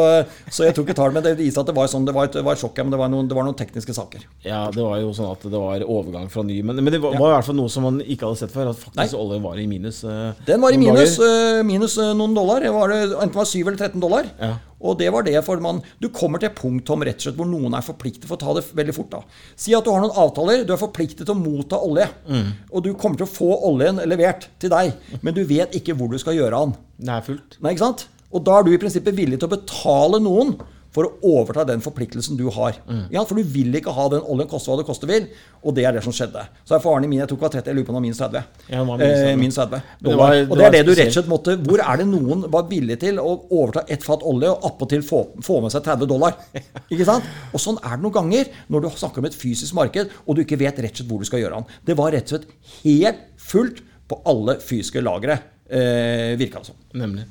så 0.50 0.66
jeg 0.66 0.74
tok 0.74 0.88
ikke 0.88 0.96
tall. 0.98 1.14
Men 1.14 1.22
det 1.22 1.36
viste 1.38 1.62
at 1.62 1.70
det 1.70 1.76
var, 1.76 1.86
sånn, 1.92 2.04
det 2.08 2.14
var, 2.16 2.26
et, 2.26 2.36
var 2.42 2.58
et 2.58 2.62
sjokk, 2.64 2.74
ja, 2.82 2.84
men 2.88 2.92
det 2.96 2.98
var, 3.00 3.12
noen, 3.12 3.30
det 3.30 3.38
var 3.38 3.46
noen 3.46 3.56
tekniske 3.56 3.94
saker. 3.96 4.26
Ja, 4.44 4.64
det 4.74 4.82
var 4.82 4.98
jo 4.98 5.14
sånn 5.16 5.30
at 5.30 5.46
det 5.46 5.54
var 5.62 5.86
overgang 5.86 6.26
fra 6.32 6.42
ny. 6.42 6.58
Men, 6.66 6.82
men 6.82 6.90
det 6.96 7.00
var, 7.04 7.14
var 7.16 7.36
i 7.36 7.36
hvert 7.38 7.48
fall 7.52 7.58
noe 7.62 7.70
som 7.72 7.86
man 7.86 8.02
ikke 8.02 8.26
hadde 8.26 8.42
sett 8.42 8.54
før. 8.56 8.72
At 8.74 8.82
faktisk 8.82 9.14
Nei. 9.14 9.22
oljen 9.22 9.46
var 9.46 9.62
i 9.62 9.68
minus. 9.70 10.02
eh, 10.04 10.44
Den 10.50 10.60
var 10.66 10.74
i 10.74 10.82
minus, 10.82 11.14
eh, 11.22 11.62
minus 11.70 11.96
eh, 12.02 12.12
noen 12.18 12.34
dollar. 12.36 12.66
Det 12.66 12.74
var 12.74 12.90
det, 12.92 13.00
enten 13.14 13.38
var 13.38 13.46
7 13.54 13.60
eller 13.62 13.78
13 13.78 14.02
dollar. 14.02 14.26
Ja. 14.42 14.56
Og 14.86 14.98
det 15.00 15.10
var 15.14 15.26
det 15.26 15.36
for 15.46 15.60
man 15.62 15.82
Du 16.02 16.08
kommer 16.14 16.42
til 16.42 16.50
et 16.50 16.58
punkt 16.58 16.86
Tom, 16.86 17.02
rett 17.06 17.18
og 17.18 17.26
slett, 17.26 17.38
hvor 17.38 17.48
noen 17.50 17.74
er 17.76 17.84
forpliktet 17.84 18.26
for 18.28 18.38
å 18.38 18.42
ta 18.42 18.54
det 18.56 18.64
veldig 18.76 18.94
fort. 18.96 19.10
da 19.16 19.22
Si 19.58 19.74
at 19.76 19.84
du 19.84 19.92
har 19.92 20.02
noen 20.04 20.16
avtaler. 20.24 20.64
Du 20.66 20.72
er 20.74 20.80
forpliktet 20.80 21.24
til 21.24 21.34
å 21.34 21.38
motta 21.38 21.80
olje. 21.82 22.08
Mm. 22.28 22.52
Og 22.72 22.84
du 22.86 22.92
kommer 22.94 23.20
til 23.20 23.28
å 23.28 23.32
få 23.32 23.50
oljen 23.70 24.00
levert 24.08 24.48
til 24.62 24.72
deg, 24.72 24.94
men 25.22 25.36
du 25.36 25.42
vet 25.48 25.74
ikke 25.76 25.96
hvor 25.96 26.10
du 26.12 26.18
skal 26.22 26.38
gjøre 26.38 26.60
av 26.60 26.70
den. 26.70 26.78
Det 27.06 27.12
er 27.16 27.26
fullt. 27.26 27.58
Nei, 27.60 27.74
ikke 27.74 27.86
sant? 27.86 28.06
Og 28.34 28.42
da 28.46 28.58
er 28.58 28.66
du 28.66 28.72
i 28.74 28.80
prinsippet 28.80 29.16
villig 29.16 29.38
til 29.40 29.48
å 29.48 29.54
betale 29.54 30.20
noen 30.22 30.56
for 30.96 31.04
å 31.10 31.32
overta 31.36 31.66
den 31.68 31.82
forpliktelsen 31.84 32.38
du 32.40 32.46
har. 32.56 32.78
Ja, 33.12 33.22
for 33.28 33.36
du 33.36 33.42
vil 33.52 33.74
ikke 33.76 33.92
ha 33.92 34.06
den 34.14 34.22
oljen 34.24 34.48
koste 34.48 34.70
hva 34.72 34.78
det 34.80 34.86
koste 34.88 35.08
vil, 35.10 35.26
og 35.60 35.74
det 35.76 35.84
er 35.84 35.92
det 35.98 36.02
som 36.06 36.14
skjedde. 36.16 36.46
Så 36.64 36.76
er 36.78 36.80
faren 36.80 37.04
min, 37.04 37.18
jeg 37.20 37.28
tok 37.28 37.42
var 37.44 37.52
30, 37.52 37.68
jeg 37.68 37.76
lurer 37.76 37.88
på 37.90 37.94
om 37.98 38.00
minus 38.06 38.20
30. 38.22 38.44
Ja, 38.72 38.80
minus 38.88 39.02
30. 39.04 39.28
Eh, 39.28 39.36
minus 39.42 39.58
30. 39.60 39.82
Men 40.00 40.08
det 40.10 40.16
var- 40.22 40.36
og 40.46 40.54
det 40.56 40.58
det 40.58 40.66
er 40.66 40.76
det 40.78 40.82
du 40.86 40.92
rett 40.96 41.10
og 41.12 41.16
slett 41.18 41.28
måtte 41.34 41.56
Hvor 41.66 41.82
er 41.84 41.96
det 42.00 42.06
noen 42.08 42.46
var 42.50 42.64
villig 42.70 42.98
til 43.04 43.20
å 43.20 43.34
overta 43.50 43.84
ett 43.88 44.02
fat 44.02 44.24
olje 44.24 44.48
og 44.54 44.64
appåtil 44.70 45.02
få, 45.04 45.20
få 45.44 45.60
med 45.62 45.70
seg 45.76 45.84
30 45.84 46.06
dollar? 46.08 46.34
Ikke 46.90 47.04
sant? 47.04 47.24
Og 47.52 47.60
sånn 47.60 47.76
er 47.84 47.96
det 47.98 48.02
noen 48.06 48.16
ganger 48.16 48.46
når 48.72 48.82
du 48.82 48.88
snakker 48.96 49.18
om 49.18 49.28
et 49.28 49.34
fysisk 49.36 49.74
marked, 49.74 50.08
og 50.26 50.36
du 50.36 50.42
ikke 50.44 50.58
vet 50.58 50.78
rett 50.80 50.90
og 50.96 50.96
slett 51.02 51.08
hvor 51.12 51.18
du 51.20 51.28
skal 51.28 51.40
gjøre 51.44 51.60
den. 51.60 51.66
Det 51.84 51.96
var 52.00 52.10
rett 52.16 52.32
og 52.32 52.40
slett 52.40 52.48
helt 52.82 53.20
fullt 53.36 53.82
på 54.08 54.20
alle 54.24 54.56
fysiske 54.62 55.02
lagre, 55.02 55.38
eh, 55.68 56.36
virka 56.38 56.58
det 56.62 56.66
som. 56.66 56.76
Nemlig. 56.94 57.24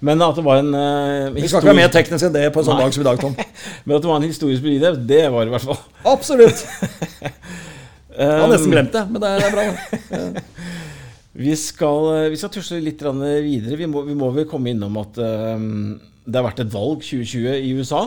Men 0.00 0.22
at 0.24 0.36
det 0.38 0.44
var 0.44 0.62
en 0.62 0.70
uh, 0.72 1.34
Vi 1.34 1.44
skal 1.44 1.60
ikke 1.60 1.68
være 1.68 1.80
mer 1.82 1.92
teknisk 1.92 2.24
enn 2.24 2.36
det 2.36 2.46
på 2.54 2.62
en 2.62 2.68
sånn 2.70 2.78
dag 2.80 2.94
som 2.94 3.02
i 3.02 3.08
dag, 3.08 3.20
Tom. 3.20 3.34
Men 3.84 3.96
at 3.96 4.04
det 4.04 4.10
var 4.10 4.20
en 4.20 4.28
historisk 4.28 4.64
begivenhet, 4.64 5.02
det 5.08 5.24
var 5.32 5.44
det 5.44 5.52
i 5.52 5.56
hvert 5.58 5.66
fall. 5.68 5.82
Absolutt. 6.08 6.64
Jeg 8.20 8.26
har 8.26 8.44
Um, 8.44 8.52
nesten 8.52 8.72
glemt 8.74 8.92
det, 8.92 9.00
men 9.06 9.22
det 9.22 9.28
er, 9.30 9.44
er 9.46 9.52
bra. 9.54 10.40
Vi 11.40 11.52
skal, 11.56 12.08
eh, 12.16 12.30
vi 12.32 12.36
skal 12.36 12.50
tusle 12.52 12.80
litt 12.82 13.00
videre. 13.00 13.76
Vi 13.78 13.86
må, 13.88 14.02
vi 14.04 14.16
må 14.18 14.32
vel 14.34 14.48
komme 14.50 14.72
innom 14.74 14.96
at 15.00 15.14
um, 15.22 15.94
det 16.26 16.36
har 16.36 16.44
vært 16.44 16.64
et 16.64 16.72
valg 16.74 17.04
2020 17.06 17.54
i 17.54 17.70
USA. 17.78 18.00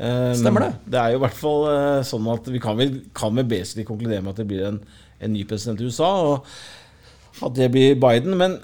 Um, 0.00 0.32
Stemmer 0.34 0.64
det. 0.64 0.70
Det 0.88 0.98
er 0.98 1.12
jo 1.12 1.20
i 1.20 1.22
hvert 1.22 1.36
fall 1.36 1.66
uh, 1.68 2.00
sånn 2.04 2.26
at 2.32 2.48
vi 2.50 2.62
kan 2.64 2.78
vel, 2.80 2.96
kan 3.14 3.36
med 3.36 3.46
basically 3.52 3.84
konkludere 3.86 4.24
med 4.24 4.32
at 4.32 4.40
det 4.40 4.48
blir 4.48 4.64
en, 4.70 4.80
en 5.20 5.32
ny 5.36 5.44
president 5.46 5.84
i 5.84 5.86
USA, 5.86 6.10
og 6.32 7.46
at 7.46 7.54
det 7.60 7.68
blir 7.76 8.00
Biden. 8.00 8.34
Men 8.40 8.56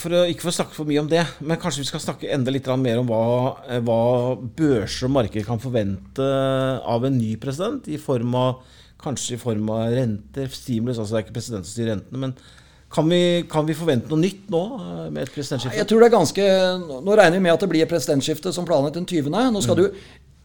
for 0.00 0.14
å, 0.16 0.22
ikke 0.30 0.46
for 0.46 0.52
å 0.52 0.56
snakke 0.56 0.76
for 0.76 0.88
mye 0.88 1.02
om 1.02 1.08
det, 1.10 1.22
men 1.44 1.60
kanskje 1.60 1.82
vi 1.82 1.88
skal 1.90 2.00
snakke 2.00 2.30
enda 2.32 2.52
litt 2.54 2.68
mer 2.80 3.02
om 3.02 3.10
hva, 3.10 3.24
eh, 3.68 3.82
hva 3.84 4.36
børser 4.40 5.08
og 5.08 5.14
markeder 5.18 5.44
kan 5.44 5.60
forvente 5.60 6.24
av 6.80 7.04
en 7.04 7.18
ny 7.18 7.34
president, 7.36 7.88
i 7.88 8.00
form 8.00 8.34
av 8.38 8.62
kanskje 9.02 9.36
i 9.36 9.42
form 9.42 9.68
av 9.74 9.92
renter, 9.92 10.48
stimulus. 10.48 10.98
altså 10.98 11.16
Det 11.16 11.20
er 11.20 11.26
ikke 11.26 11.38
presidenten 11.40 11.68
som 11.68 11.74
styrer 11.74 11.96
rentene, 11.96 12.18
men 12.18 12.34
kan 12.92 13.08
vi, 13.08 13.44
kan 13.48 13.64
vi 13.66 13.76
forvente 13.76 14.08
noe 14.10 14.20
nytt 14.20 14.50
nå 14.52 14.62
eh, 14.78 15.06
med 15.10 15.24
et 15.24 15.32
presidentskifte? 15.32 15.78
Jeg 15.80 15.88
tror 15.88 16.02
det 16.02 16.10
er 16.10 16.16
ganske 16.18 16.48
Nå 17.00 17.14
regner 17.16 17.38
vi 17.38 17.44
med 17.46 17.54
at 17.54 17.64
det 17.64 17.70
blir 17.72 17.86
et 17.86 17.92
presidentskifte 17.92 18.52
som 18.52 18.68
planlagt 18.68 18.98
den 18.98 19.08
20. 19.08 19.32
Nå 19.32 19.62
skal 19.64 19.78
du 19.80 19.86
det 19.86 19.94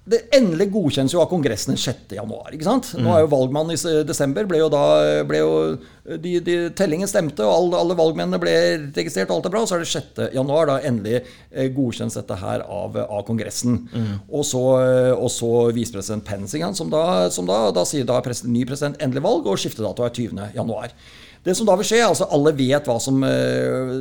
endelig 0.08 0.70
godkjennes 0.72 1.14
jo 1.14 1.20
av 1.20 1.28
Kongressen 1.32 1.74
den 1.74 1.82
6. 1.82 2.14
januar. 2.16 2.54
ikke 2.54 2.68
sant? 2.68 2.94
Nå 2.96 3.12
er 3.12 3.26
jo 3.26 3.32
valgmannen 3.34 3.76
i 3.76 3.94
desember 4.08 4.48
ble 4.48 4.62
jo 4.62 4.70
da 4.72 4.84
ble 5.28 5.42
jo, 5.42 5.52
de, 6.24 6.38
de, 6.44 6.56
Tellingen 6.78 7.10
stemte, 7.12 7.44
og 7.44 7.52
alle, 7.52 7.82
alle 7.82 7.98
valgmennene 8.00 8.40
ble 8.42 8.56
registrert, 8.96 9.30
og 9.32 9.40
alt 9.42 9.50
er 9.50 9.56
bra. 9.56 9.64
Og 9.66 9.70
så 9.70 9.78
er 9.78 9.84
det 9.84 9.92
6. 9.92 10.24
januar 10.38 10.72
da 10.72 10.80
endelig 10.88 11.20
eh, 11.20 11.68
godkjennes 11.76 12.20
dette 12.20 12.40
her 12.40 12.64
av, 12.64 12.96
av 13.04 13.26
Kongressen. 13.28 13.82
Og 14.32 14.48
så, 14.48 14.64
og 15.18 15.30
så 15.34 15.52
visepresident 15.76 16.26
Pence, 16.28 16.60
som 16.80 16.92
da, 16.94 17.06
som 17.34 17.48
da, 17.50 17.66
da 17.76 17.84
sier 17.88 18.08
da 18.08 18.22
pres, 18.24 18.46
ny 18.48 18.64
president 18.68 19.00
endelig 19.04 19.26
valg, 19.28 19.48
og 19.48 19.60
skiftedato 19.60 20.08
er 20.08 20.16
20. 20.16 20.46
januar. 20.56 20.96
Det 21.44 21.56
som 21.56 21.68
da 21.68 21.78
vil 21.80 21.88
skje, 21.88 22.02
altså 22.04 22.28
alle 22.34 22.52
vet 22.58 22.88
hva 22.90 22.98
som 23.00 23.22
eh, 23.24 23.92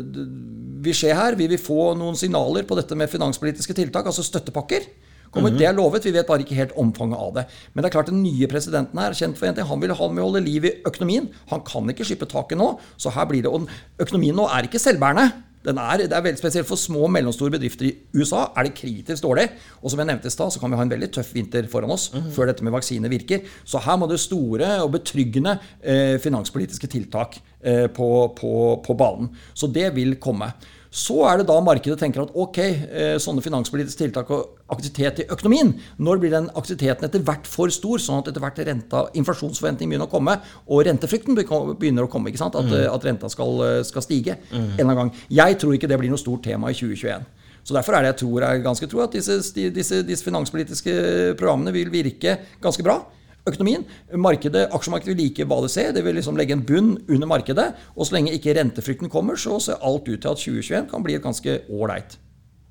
vil 0.82 0.96
skje 0.96 1.14
her. 1.14 1.36
Vi 1.38 1.46
vil 1.52 1.60
få 1.62 1.92
noen 1.98 2.18
signaler 2.18 2.66
på 2.66 2.78
dette 2.78 2.98
med 2.98 3.10
finanspolitiske 3.12 3.76
tiltak, 3.76 4.08
altså 4.08 4.24
støttepakker. 4.26 4.86
Kommer, 5.34 5.50
Det 5.56 5.66
er 5.68 5.76
lovet, 5.76 6.04
vi 6.04 6.14
vet 6.14 6.28
bare 6.28 6.44
ikke 6.44 6.58
helt 6.58 6.76
omfanget 6.76 7.18
av 7.18 7.32
det. 7.38 7.46
Men 7.72 7.82
det 7.82 7.90
er 7.90 7.96
klart 7.96 8.12
den 8.12 8.22
nye 8.22 8.50
presidenten 8.50 9.00
her 9.00 9.10
er 9.10 9.18
kjent 9.18 9.38
for 9.38 9.48
en 9.48 9.56
ting. 9.56 9.66
Han 9.68 9.82
vil 9.82 9.96
ha 9.96 10.08
med 10.12 10.22
å 10.22 10.30
holde 10.30 10.44
liv 10.44 10.68
i 10.68 10.76
økonomien. 10.86 11.28
Han 11.50 11.64
kan 11.66 11.88
ikke 11.92 12.06
slippe 12.06 12.28
taket 12.30 12.60
nå. 12.60 12.74
Så 12.96 13.12
her 13.14 13.28
blir 13.28 13.44
det, 13.44 13.52
og 13.52 13.68
Økonomien 14.02 14.36
nå 14.36 14.46
er 14.52 14.68
ikke 14.68 14.82
selvbærende. 14.82 15.30
Den 15.66 15.80
er, 15.82 16.04
det 16.06 16.14
er 16.14 16.22
veldig 16.22 16.38
spesielt 16.38 16.68
For 16.68 16.78
små 16.78 17.06
og 17.08 17.12
mellomstore 17.14 17.50
bedrifter 17.56 17.88
i 17.88 17.94
USA 18.14 18.44
er 18.54 18.68
det 18.68 18.76
kritisk 18.78 19.24
dårlig. 19.24 19.48
Og 19.82 19.90
som 19.90 20.02
jeg 20.02 20.10
nevnte 20.12 20.30
i 20.30 20.34
stad, 20.34 20.52
så 20.54 20.62
kan 20.62 20.70
vi 20.70 20.78
ha 20.78 20.86
en 20.86 20.92
veldig 20.92 21.10
tøff 21.16 21.32
vinter 21.34 21.66
foran 21.70 21.90
oss 21.94 22.08
før 22.36 22.52
dette 22.52 22.64
med 22.66 22.74
vaksine 22.76 23.10
virker. 23.10 23.42
Så 23.66 23.82
her 23.82 23.98
må 23.98 24.06
det 24.10 24.20
store 24.22 24.76
og 24.84 24.92
betryggende 24.94 25.56
eh, 25.82 26.16
finanspolitiske 26.22 26.90
tiltak 26.92 27.40
eh, 27.66 27.86
på, 27.90 28.08
på, 28.38 28.52
på 28.86 28.98
banen. 28.98 29.32
Så 29.54 29.66
det 29.72 29.90
vil 29.98 30.16
komme. 30.22 30.52
Så 30.96 31.18
er 31.28 31.40
det 31.40 31.48
da 31.50 31.58
markedet 31.60 31.98
tenker 32.00 32.22
at 32.22 32.32
ok, 32.32 32.58
eh, 32.58 33.16
sånne 33.20 33.42
finanspolitiske 33.44 34.00
tiltak 34.00 34.30
og 34.32 34.54
aktivitet 34.72 35.20
i 35.20 35.26
økonomien, 35.28 35.74
når 36.00 36.20
blir 36.22 36.32
den 36.32 36.48
aktiviteten 36.56 37.04
etter 37.04 37.24
hvert 37.26 37.48
for 37.50 37.72
stor, 37.74 38.00
sånn 38.00 38.22
at 38.22 38.30
etter 38.30 38.40
hvert 38.40 38.62
renta, 38.64 39.02
inflasjonsforventning 39.20 39.92
begynner 39.92 40.08
å 40.08 40.14
komme, 40.14 40.38
og 40.64 40.86
rentefrykten 40.88 41.36
begynner 41.36 42.06
å 42.06 42.10
komme. 42.10 42.32
ikke 42.32 42.40
sant? 42.40 42.56
At, 42.56 42.70
mm. 42.70 42.86
at 42.94 43.04
renta 43.04 43.28
skal, 43.32 43.60
eh, 43.66 43.82
skal 43.84 44.06
stige 44.06 44.38
en 44.48 44.72
eller 44.72 44.86
annen 44.86 45.02
gang. 45.02 45.12
Jeg 45.28 45.60
tror 45.60 45.76
ikke 45.76 45.90
det 45.92 46.00
blir 46.00 46.14
noe 46.14 46.22
stort 46.22 46.46
tema 46.48 46.72
i 46.72 46.78
2021. 46.78 47.28
Så 47.66 47.74
Derfor 47.74 47.98
er 47.98 48.06
det 48.06 48.14
jeg 48.14 48.20
tror 48.22 48.44
jeg 48.46 48.62
ganske 48.62 48.88
tror 48.88 49.04
at 49.04 49.14
disse, 49.18 49.36
disse, 49.74 50.00
disse 50.06 50.24
finanspolitiske 50.24 50.92
programmene 51.36 51.74
vil 51.74 51.90
virke 51.92 52.38
ganske 52.62 52.84
bra. 52.86 53.00
Økonomien, 53.46 53.84
markedet, 54.18 54.66
Aksjemarkedet 54.74 55.12
vil 55.14 55.20
like 55.28 55.46
hva 55.46 55.60
det 55.62 55.70
ser. 55.70 55.92
Det 55.94 56.02
vil 56.06 56.16
liksom 56.18 56.38
legge 56.38 56.56
en 56.56 56.64
bunn 56.66 56.96
under 57.06 57.30
markedet. 57.30 57.68
Og 57.94 58.08
så 58.08 58.16
lenge 58.16 58.34
ikke 58.34 58.56
rentefrykten 58.58 59.12
kommer, 59.12 59.38
så 59.38 59.60
ser 59.62 59.78
alt 59.86 60.08
ut 60.08 60.18
til 60.18 60.32
at 60.32 60.42
2021 60.42 60.90
kan 60.90 61.06
bli 61.06 61.14
et 61.18 61.22
ganske 61.24 61.60
ålreit 61.70 62.18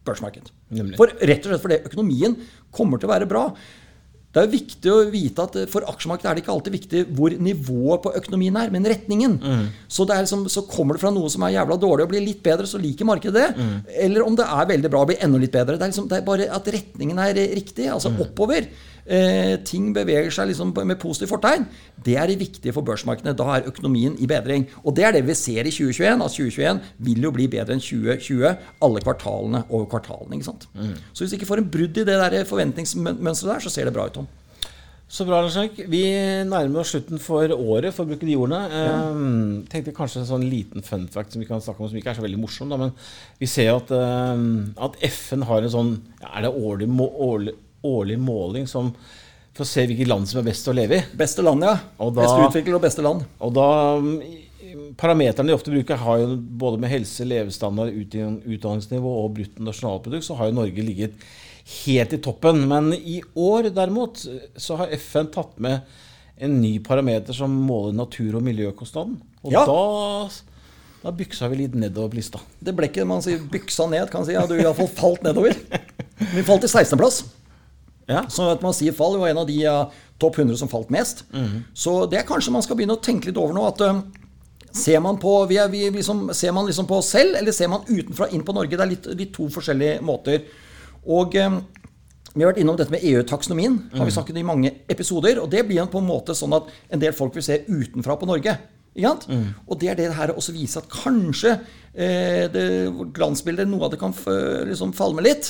børsmarked. 0.06 0.52
For 1.00 1.10
rett 1.26 1.48
og 1.48 1.54
slett 1.54 1.64
fordi 1.64 1.82
økonomien 1.88 2.36
kommer 2.76 3.00
til 3.02 3.08
å 3.10 3.16
være 3.16 3.30
bra. 3.32 3.48
Det 4.36 4.42
er 4.42 4.48
jo 4.50 4.52
viktig 4.52 4.90
å 4.92 5.04
vite 5.08 5.44
at 5.48 5.54
for 5.72 5.86
aksjemarkedet 5.88 6.28
er 6.28 6.36
det 6.36 6.42
ikke 6.44 6.52
alltid 6.52 6.74
viktig 6.76 7.04
hvor 7.16 7.32
nivået 7.40 8.02
på 8.04 8.12
økonomien 8.20 8.58
er, 8.60 8.68
men 8.74 8.84
retningen. 8.92 9.38
Så, 9.88 10.04
det 10.04 10.12
er 10.18 10.26
liksom, 10.26 10.42
så 10.52 10.66
kommer 10.68 10.98
det 10.98 11.02
fra 11.06 11.12
noe 11.16 11.32
som 11.32 11.46
er 11.48 11.54
jævla 11.56 11.78
dårlig 11.80 12.04
og 12.04 12.12
blir 12.12 12.26
litt 12.26 12.42
bedre, 12.44 12.68
så 12.68 12.82
liker 12.84 13.08
markedet 13.08 13.46
det. 13.56 13.70
Eller 14.04 14.28
om 14.28 14.36
det 14.36 14.44
er 14.44 14.68
veldig 14.74 14.92
bra 14.92 15.06
og 15.06 15.14
blir 15.14 15.24
enda 15.24 15.40
litt 15.40 15.56
bedre. 15.56 15.78
Det 15.80 15.88
er, 15.88 15.94
liksom, 15.94 16.10
det 16.12 16.20
er 16.20 16.28
bare 16.28 16.50
at 16.52 16.68
retningen 16.76 17.24
er 17.24 17.40
riktig, 17.56 17.88
altså 17.96 18.12
oppover. 18.28 18.68
Eh, 19.06 19.56
ting 19.62 19.92
beveger 19.94 20.34
seg 20.34 20.50
liksom 20.50 20.72
med 20.74 20.98
positivt 21.02 21.30
fortegn. 21.30 21.68
Det 22.06 22.16
er 22.18 22.32
det 22.32 22.40
viktige 22.40 22.74
for 22.74 22.86
børsmarkedene. 22.86 23.36
Da 23.38 23.50
er 23.56 23.70
økonomien 23.70 24.16
i 24.18 24.30
bedring. 24.30 24.66
Og 24.84 24.96
det 24.98 25.06
er 25.06 25.12
det 25.14 25.26
vi 25.28 25.36
ser 25.38 25.66
i 25.66 25.74
2021. 25.74 26.24
At 26.26 26.38
2021 26.38 26.82
vil 27.10 27.28
jo 27.28 27.34
bli 27.36 27.50
bedre 27.52 27.78
enn 27.78 27.84
2020 27.84 28.56
alle 28.82 29.04
kvartalene 29.06 29.66
over 29.70 29.86
kvartalene. 29.92 30.40
ikke 30.40 30.50
sant? 30.50 30.68
Så 31.14 31.24
hvis 31.24 31.36
vi 31.36 31.42
ikke 31.42 31.52
får 31.54 31.62
en 31.62 31.70
brudd 31.70 32.02
i 32.02 32.08
det 32.08 32.18
der 32.18 32.50
forventningsmønsteret 32.50 33.54
der, 33.54 33.64
så 33.64 33.70
ser 33.70 33.86
det 33.86 33.94
bra 33.94 34.10
ut, 34.10 34.18
Tom. 34.18 34.28
Så 35.06 35.22
bra, 35.28 35.38
Lars 35.44 35.54
Erik. 35.60 35.78
Vi 35.86 36.02
nærmer 36.50 36.82
oss 36.82 36.96
slutten 36.96 37.22
for 37.22 37.52
året, 37.54 37.94
for 37.94 38.04
å 38.04 38.10
bruke 38.10 38.26
de 38.26 38.38
ordene. 38.42 38.80
Um, 39.14 39.60
tenkte 39.70 39.94
kanskje 39.94 40.24
en 40.24 40.30
sånn 40.32 40.48
liten 40.50 40.82
fun 40.86 41.06
fact 41.14 41.36
som 41.36 41.44
vi 41.44 41.48
kan 41.48 41.62
snakke 41.62 41.84
om, 41.84 41.92
som 41.92 42.00
ikke 42.00 42.10
er 42.16 42.18
så 42.18 42.24
veldig 42.26 42.40
morsom. 42.42 42.74
Da, 42.74 42.80
men 42.82 42.96
vi 43.38 43.50
ser 43.50 43.76
at, 43.76 43.94
um, 43.94 44.74
at 44.82 44.98
FN 45.06 45.46
har 45.46 45.62
en 45.62 45.74
sånn 45.76 45.94
ja, 46.24 46.32
Er 46.32 46.48
det 46.48 46.52
årlig, 46.58 46.90
må, 46.90 47.06
årlig, 47.22 47.54
årlig 47.86 48.18
måling 48.22 48.66
som, 48.68 48.90
for 49.56 49.64
å 49.66 49.70
se 49.70 49.86
hvilket 49.88 50.10
land 50.10 50.28
som 50.30 50.42
er 50.42 50.48
best 50.50 50.68
å 50.72 50.74
leve 50.76 51.00
i? 51.00 51.04
Beste 51.18 51.46
land, 51.46 51.64
ja. 51.64 51.78
Og 52.02 52.14
da- 52.16 52.26
Beste 52.26 52.50
utvikler 52.50 52.76
og 52.80 52.84
beste 52.88 53.06
land. 53.06 53.24
Og 53.40 53.54
da 53.56 53.70
mm, 54.02 54.18
Parameterne 55.00 55.48
de 55.48 55.56
ofte 55.56 55.72
bruker, 55.72 55.96
har 56.02 56.20
jo 56.20 56.36
både 56.36 56.80
med 56.82 56.90
helse, 56.92 57.24
levestandard, 57.28 57.94
utdan- 57.96 58.42
utdanningsnivå 58.44 59.12
og 59.24 59.34
bruttonasjonalprodukt, 59.38 60.26
så 60.28 60.36
har 60.40 60.50
jo 60.50 60.56
Norge 60.58 60.84
ligget 60.84 61.14
helt 61.86 62.14
i 62.16 62.20
toppen. 62.24 62.64
Men 62.70 62.90
i 62.94 63.22
år 63.40 63.70
derimot 63.76 64.26
så 64.60 64.78
har 64.82 64.92
FN 64.98 65.30
tatt 65.34 65.56
med 65.64 65.80
en 66.38 66.58
ny 66.62 66.74
parameter 66.84 67.34
som 67.38 67.54
måler 67.68 67.96
natur- 67.96 68.36
og 68.36 68.44
miljøkostnaden. 68.44 69.16
Og 69.46 69.52
Ja. 69.56 69.64
da, 69.70 70.30
da 71.06 71.12
byksa 71.16 71.48
vi 71.52 71.62
litt 71.64 71.76
nedover 71.80 72.12
på 72.12 72.20
lista. 72.20 72.40
Det 72.60 72.76
ble 72.76 72.90
ikke 72.90 73.06
man 73.08 73.22
sier 73.24 73.40
byksa 73.40 73.88
ned, 73.92 74.10
kan 74.12 74.26
si. 74.28 74.34
Ja, 74.36 74.44
du 74.50 74.56
iallfall 74.58 74.92
falt 74.92 75.24
nedover. 75.24 75.56
Vi 76.34 76.44
falt 76.44 76.64
i 76.68 76.72
16.-plass. 76.72 77.24
Ja. 78.08 78.26
Så 78.30 78.52
at 78.52 78.62
man 78.62 78.74
sier 78.78 78.94
fall, 78.94 79.18
var 79.18 79.32
en 79.32 79.40
av 79.42 79.48
de 79.50 79.58
topp 80.22 80.38
100 80.40 80.58
som 80.62 80.70
falt 80.70 80.92
mest. 80.94 81.24
Så 81.74 81.96
det 82.12 82.20
er 82.20 82.28
kanskje 82.28 82.54
man 82.54 82.64
skal 82.66 82.78
begynne 82.78 82.98
å 82.98 83.02
tenke 83.02 83.32
litt 83.32 83.40
over 83.42 83.56
nå. 83.58 83.66
at 83.68 83.82
ø, 83.82 83.96
Ser 84.76 85.00
man, 85.00 85.16
på, 85.16 85.32
vi 85.48 85.56
er, 85.56 85.70
vi 85.72 85.86
liksom, 85.88 86.34
ser 86.36 86.52
man 86.52 86.66
liksom 86.68 86.84
på 86.90 86.98
oss 87.00 87.14
selv, 87.14 87.38
eller 87.40 87.54
ser 87.56 87.70
man 87.72 87.86
utenfra 87.88 88.28
inn 88.36 88.42
på 88.44 88.52
Norge? 88.52 88.76
Det 88.76 88.84
er 88.84 88.90
litt, 88.92 89.06
litt 89.16 89.32
to 89.34 89.46
forskjellige 89.48 90.02
måter. 90.04 90.42
Og 91.08 91.38
ø, 91.40 91.46
vi 92.36 92.44
har 92.44 92.50
vært 92.52 92.60
innom 92.60 92.76
dette 92.76 92.92
med 92.92 93.06
EU-taksonomien. 93.08 93.78
har 93.96 94.04
vi 94.06 94.12
snakket 94.12 94.36
i 94.42 94.44
mange 94.44 94.74
episoder, 94.92 95.40
og 95.40 95.48
Det 95.50 95.64
blir 95.68 95.86
på 95.88 96.02
en 96.04 96.10
måte 96.10 96.36
sånn 96.36 96.54
at 96.58 96.68
en 96.92 97.00
del 97.00 97.16
folk 97.16 97.38
vil 97.38 97.46
se 97.48 97.62
utenfra 97.70 98.18
på 98.20 98.28
Norge. 98.28 98.58
Sant? 98.96 99.26
Og 99.68 99.80
det 99.82 99.90
er 99.92 99.98
det 100.00 100.14
her 100.16 100.32
også 100.32 100.54
viser 100.56 100.80
at 100.80 100.88
kanskje 100.88 101.58
eh, 101.94 102.46
det 102.52 102.64
glansbildet, 103.16 103.68
noe 103.68 103.84
av 103.88 103.92
det 103.92 104.00
kan 104.00 104.14
liksom 104.70 104.94
falme 104.96 105.24
litt. 105.26 105.50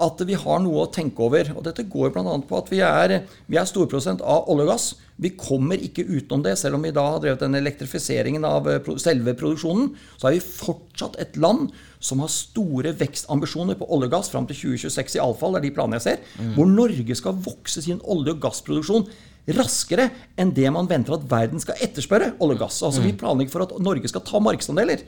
At 0.00 0.22
vi 0.26 0.34
har 0.34 0.58
noe 0.64 0.82
å 0.84 0.90
tenke 0.90 1.22
over. 1.22 1.52
Og 1.54 1.62
dette 1.66 1.86
går 1.86 2.10
bl.a. 2.14 2.34
på 2.48 2.58
at 2.58 2.72
vi 2.72 2.80
er, 2.82 3.20
vi 3.46 3.56
er 3.60 3.68
storprosent 3.70 4.20
av 4.22 4.50
olje 4.50 4.66
og 4.66 4.72
gass. 4.72 4.88
Vi 5.20 5.34
kommer 5.36 5.76
ikke 5.78 6.06
utenom 6.08 6.42
det, 6.42 6.56
selv 6.58 6.78
om 6.78 6.82
vi 6.86 6.90
da 6.96 7.04
har 7.12 7.20
drevet 7.20 7.42
den 7.44 7.54
elektrifiseringen 7.60 8.44
av 8.48 8.66
eh, 8.72 8.90
selve 8.98 9.36
produksjonen. 9.38 9.92
Så 10.16 10.30
er 10.30 10.38
vi 10.38 10.42
fortsatt 10.42 11.18
et 11.22 11.38
land 11.38 11.70
som 12.00 12.22
har 12.24 12.30
store 12.32 12.94
vekstambisjoner 12.96 13.76
på 13.76 13.86
olje 13.92 14.08
og 14.08 14.14
gass 14.14 14.30
fram 14.32 14.46
til 14.48 14.56
2026 14.72 15.18
i 15.18 15.20
alle 15.20 15.36
fall, 15.36 15.52
det 15.52 15.60
er 15.60 15.66
de 15.68 15.74
planene 15.76 15.98
jeg 15.98 16.06
ser, 16.06 16.22
hvor 16.56 16.70
Norge 16.70 17.16
skal 17.18 17.36
vokse 17.44 17.82
sin 17.84 18.00
olje- 18.08 18.32
og 18.32 18.40
gassproduksjon 18.40 19.04
raskere 19.48 20.10
enn 20.38 20.52
det 20.54 20.68
man 20.72 20.88
venter 20.90 21.16
at 21.16 21.24
verden 21.30 21.62
skal 21.62 21.78
etterspørre 21.82 22.34
olje 22.40 22.58
og 22.58 22.66
gass. 22.66 22.82
Altså 22.86 23.02
Vi 23.04 23.12
planlegger 23.16 23.54
for 23.54 23.62
at 23.66 23.72
Norge 23.82 24.08
skal 24.10 24.22
ta 24.26 24.38
markedsandeler. 24.42 25.06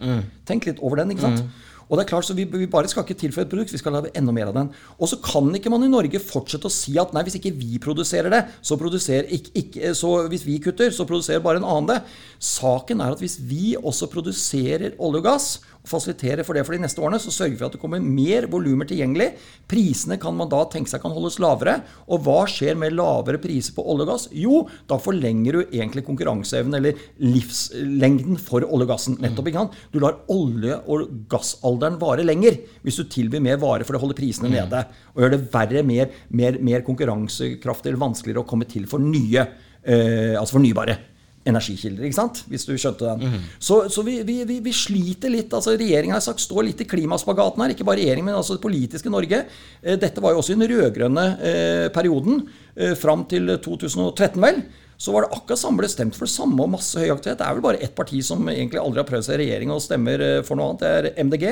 Tenk 0.49 0.67
litt 0.67 0.81
over 0.83 0.97
den. 1.03 1.11
ikke 1.15 1.27
sant? 1.29 1.45
Og 1.93 1.99
det 1.99 2.07
er 2.07 2.09
klart, 2.09 2.25
så 2.25 2.33
Vi, 2.33 2.47
vi 2.49 2.67
bare 2.71 2.89
skal 2.89 3.05
ikke 3.05 3.19
tilføye 3.21 3.45
et 3.45 3.51
produkt, 3.51 3.73
vi 3.75 3.79
skal 3.79 3.93
lage 3.93 4.13
enda 4.17 4.33
mer 4.33 4.49
av 4.49 4.55
den. 4.57 4.71
Og 4.99 5.09
så 5.11 5.19
kan 5.21 5.51
ikke 5.53 5.69
man 5.69 5.83
i 5.85 5.91
Norge 5.93 6.17
fortsette 6.25 6.65
å 6.65 6.73
si 6.73 6.95
at 6.97 7.13
nei, 7.13 7.23
hvis 7.27 7.37
ikke 7.37 7.53
vi 7.53 7.77
produserer 7.83 8.33
det, 8.33 8.47
så 8.65 8.79
produserer 8.81 9.29
ikke, 9.29 9.53
ikke 9.61 9.93
så 9.99 10.13
Hvis 10.33 10.47
vi 10.47 10.59
kutter, 10.63 10.89
så 10.91 11.05
produserer 11.05 11.43
bare 11.45 11.61
en 11.61 11.69
annen 11.69 11.91
det. 11.91 11.99
Saken 12.41 13.03
er 13.03 13.13
at 13.13 13.21
hvis 13.21 13.37
vi 13.45 13.75
også 13.77 14.09
produserer 14.09 14.95
olje 14.99 15.21
og 15.21 15.27
gass, 15.27 15.61
og 15.83 15.91
fasiliterer 15.91 16.47
for 16.47 16.55
det 16.55 16.63
for 16.67 16.77
de 16.77 16.83
neste 16.85 17.03
årene, 17.03 17.19
så 17.19 17.33
sørger 17.35 17.57
vi 17.57 17.59
for 17.59 17.67
at 17.67 17.75
det 17.75 17.81
kommer 17.83 18.03
mer 18.03 18.47
volumer 18.51 18.87
tilgjengelig. 18.87 19.33
Prisene 19.71 20.19
kan 20.23 20.37
man 20.39 20.51
da 20.51 20.63
tenke 20.71 20.91
seg 20.91 21.03
kan 21.03 21.15
holdes 21.15 21.41
lavere. 21.43 21.81
Og 22.07 22.23
hva 22.23 22.45
skjer 22.51 22.79
med 22.79 22.95
lavere 22.95 23.41
priser 23.43 23.75
på 23.75 23.85
olje 23.91 24.07
og 24.07 24.13
gass? 24.13 24.29
Jo, 24.37 24.63
da 24.91 25.01
forlenger 25.03 25.59
du 25.59 25.61
egentlig 25.65 26.07
konkurranseevnen, 26.07 26.79
eller 26.79 27.03
livslengden 27.23 28.39
for 28.39 28.63
olje 28.63 28.87
og 28.87 28.95
gassen. 28.95 29.19
Nettopp, 29.23 29.51
ikke 29.51 29.65
sant? 29.65 29.79
Du 29.91 29.99
lar 30.03 30.23
olje- 30.33 30.81
og 30.87 31.09
gassalderen 31.31 31.99
vare 32.03 32.27
lenger 32.27 32.61
hvis 32.87 33.01
du 33.01 33.07
tilbyr 33.11 33.43
mer 33.43 33.59
vare 33.63 33.87
for 33.89 33.99
å 33.99 34.05
holde 34.05 34.19
prisene 34.19 34.53
nede. 34.53 34.87
Og 35.17 35.25
gjør 35.25 35.35
det 35.35 35.45
verre, 35.53 35.87
mer, 35.87 36.13
mer, 36.31 36.63
mer 36.63 36.87
konkurransekraftig 36.87 37.91
eller 37.91 38.07
vanskeligere 38.07 38.47
å 38.47 38.49
komme 38.49 38.71
til 38.71 38.87
for 38.91 39.03
nye, 39.03 39.49
eh, 39.83 40.39
altså 40.39 40.61
fornybare 40.61 41.01
energikilder, 41.49 42.07
ikke 42.07 42.19
sant? 42.19 42.43
Hvis 42.51 42.67
du 42.69 42.75
skjønte 42.79 43.15
den. 43.19 43.41
Så, 43.59 43.83
så 43.91 44.05
vi, 44.07 44.21
vi, 44.27 44.43
vi, 44.49 44.61
vi 44.63 44.75
sliter 44.77 45.33
litt. 45.33 45.53
altså 45.53 45.75
sagt 46.23 46.41
står 46.45 46.69
litt 46.69 46.85
i 46.85 46.89
klimaspagaten 46.89 47.63
her. 47.65 47.75
Ikke 47.75 47.87
bare 47.89 48.03
regjeringen, 48.03 48.31
men 48.31 48.39
altså 48.39 48.57
det 48.57 48.63
politiske 48.63 49.11
Norge. 49.11 49.45
Eh, 49.83 49.99
Dette 49.99 50.23
var 50.23 50.33
jo 50.33 50.43
også 50.43 50.55
i 50.55 50.59
den 50.61 50.71
rød-grønne 50.71 51.27
eh, 51.41 51.89
perioden. 51.95 52.45
Eh, 52.77 52.95
fram 52.99 53.27
til 53.31 53.59
2013, 53.59 54.39
vel. 54.43 54.63
Så 55.03 55.11
var 55.11 55.25
det 55.25 55.33
akkurat 55.35 55.59
samme 55.59 55.81
ble 55.81 55.89
stemt 55.91 56.15
for 56.15 56.29
det 56.29 56.35
samme 56.35 56.63
og 56.63 56.71
masse 56.77 57.01
høy 57.01 57.09
aktivitet. 57.11 57.41
Det 57.41 57.47
er 57.49 57.57
vel 57.57 57.65
bare 57.65 57.81
ett 57.83 57.95
parti 57.99 58.21
som 58.23 58.47
egentlig 58.53 58.79
aldri 58.79 59.03
har 59.03 59.09
prøvd 59.09 59.27
seg 59.27 59.35
i 59.35 59.41
regjering 59.43 59.73
og 59.75 59.83
stemmer 59.83 60.23
eh, 60.23 60.39
for 60.47 60.59
noe 60.59 60.71
annet. 60.71 60.85
Det 60.85 60.93
er 60.93 61.27
MDG, 61.27 61.47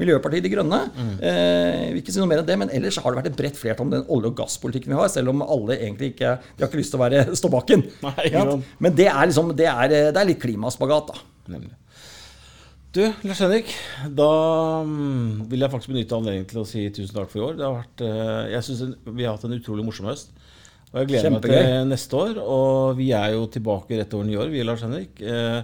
Miljøpartiet 0.00 0.46
De 0.46 0.52
Grønne. 0.54 0.80
Eh, 1.20 1.82
vil 1.92 2.00
ikke 2.00 2.14
si 2.14 2.22
noe 2.22 2.30
mer 2.30 2.40
enn 2.40 2.48
det, 2.48 2.58
men 2.62 2.72
ellers 2.72 2.96
har 3.02 3.12
det 3.12 3.20
vært 3.20 3.30
et 3.34 3.38
bredt 3.42 3.60
flertall 3.60 3.90
om 3.90 3.94
den 3.98 4.06
olje- 4.08 4.32
og 4.32 4.38
gasspolitikken 4.40 4.94
vi 4.94 5.00
har, 5.02 5.12
selv 5.12 5.34
om 5.34 5.44
alle 5.44 5.76
egentlig 5.76 6.14
ikke 6.14 6.36
De 6.40 6.64
har 6.64 6.70
ikke 6.70 6.80
lyst 6.80 6.94
til 6.94 7.02
å 7.02 7.04
være 7.04 7.24
stå 7.42 7.52
baken. 7.52 7.84
Nei. 8.06 8.30
Men 8.80 8.96
det 8.96 9.10
er 9.12 9.24
liksom 9.28 9.52
Det 9.58 9.68
er, 9.68 9.98
det 10.08 10.22
er 10.22 10.30
litt 10.32 10.40
klimaspagat, 10.40 11.12
da. 11.12 11.26
Nemlig. 11.52 11.76
Du, 12.96 13.02
Lars 13.28 13.40
Henrik. 13.44 13.72
Da 14.16 14.30
mm, 14.88 15.50
vil 15.50 15.60
jeg 15.60 15.72
faktisk 15.72 15.92
benytte 15.92 16.16
anledningen 16.16 16.46
til 16.48 16.62
å 16.62 16.68
si 16.68 16.86
tusen 16.96 17.12
takk 17.12 17.28
for 17.28 17.42
i 17.42 17.44
år. 17.44 17.58
Det 17.58 17.66
har 17.66 17.74
vært, 17.76 18.04
eh, 18.06 18.52
jeg 18.54 18.64
synes 18.70 18.94
Vi 19.04 19.26
har 19.26 19.36
hatt 19.36 19.44
en 19.44 19.56
utrolig 19.58 19.84
morsom 19.84 20.08
høst. 20.08 20.32
Og 20.96 21.02
jeg 21.02 21.10
gleder 21.10 21.32
meg 21.34 21.44
til 21.44 21.88
neste 21.90 22.16
år. 22.16 22.38
Og 22.40 22.96
vi 22.96 23.10
er 23.12 23.34
jo 23.34 23.44
tilbake 23.52 23.98
rett 24.00 24.14
over 24.16 24.24
nyår, 24.24 24.48
vi, 24.48 24.62
Lars 24.64 24.80
Henrik. 24.86 25.20
eh, 25.20 25.60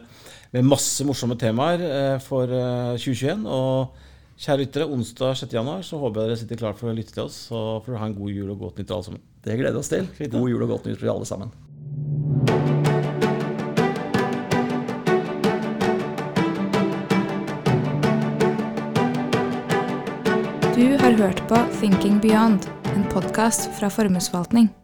Med 0.53 0.67
masse 0.69 1.05
morsomme 1.09 1.39
temaer 1.41 1.81
eh, 1.81 2.19
for 2.21 2.45
eh, 2.53 2.99
2021. 3.01 3.47
Og 3.49 3.97
kjære 4.43 4.61
lyttere, 4.67 4.91
onsdag 4.93 5.39
6. 5.41 5.55
januar 5.57 5.81
så 5.89 5.97
håper 6.03 6.21
jeg 6.21 6.29
dere 6.35 6.41
sitter 6.43 6.61
klart 6.61 6.77
for 6.81 6.93
å 6.93 6.97
lytte 6.97 7.17
til 7.17 7.25
oss. 7.25 7.47
Så 7.49 7.63
får 7.81 7.95
dere 7.95 8.03
ha 8.05 8.11
en 8.13 8.19
god 8.21 8.35
jul 8.37 8.53
og 8.53 8.61
godt 8.67 8.83
nytt 8.83 8.93
alle 8.93 9.09
sammen. 9.09 9.25
Det 9.43 9.57
gleder 9.57 9.79
vi 9.81 9.85
oss 9.87 9.93
til. 9.95 10.11
God 10.37 10.53
jul 10.53 10.67
og 10.69 10.75
godt 10.77 10.91
nytt 10.91 11.01
til 11.01 11.15
alle 11.17 11.29
sammen. 11.33 11.57
Du 20.75 20.97
har 20.99 21.13
hørt 21.13 21.43
på 21.49 21.57
Thinking 21.81 22.21
Beyond, 22.21 22.67
en 22.95 23.05
podkast 23.13 23.71
fra 23.79 23.89
Formuesforvaltning. 23.93 24.82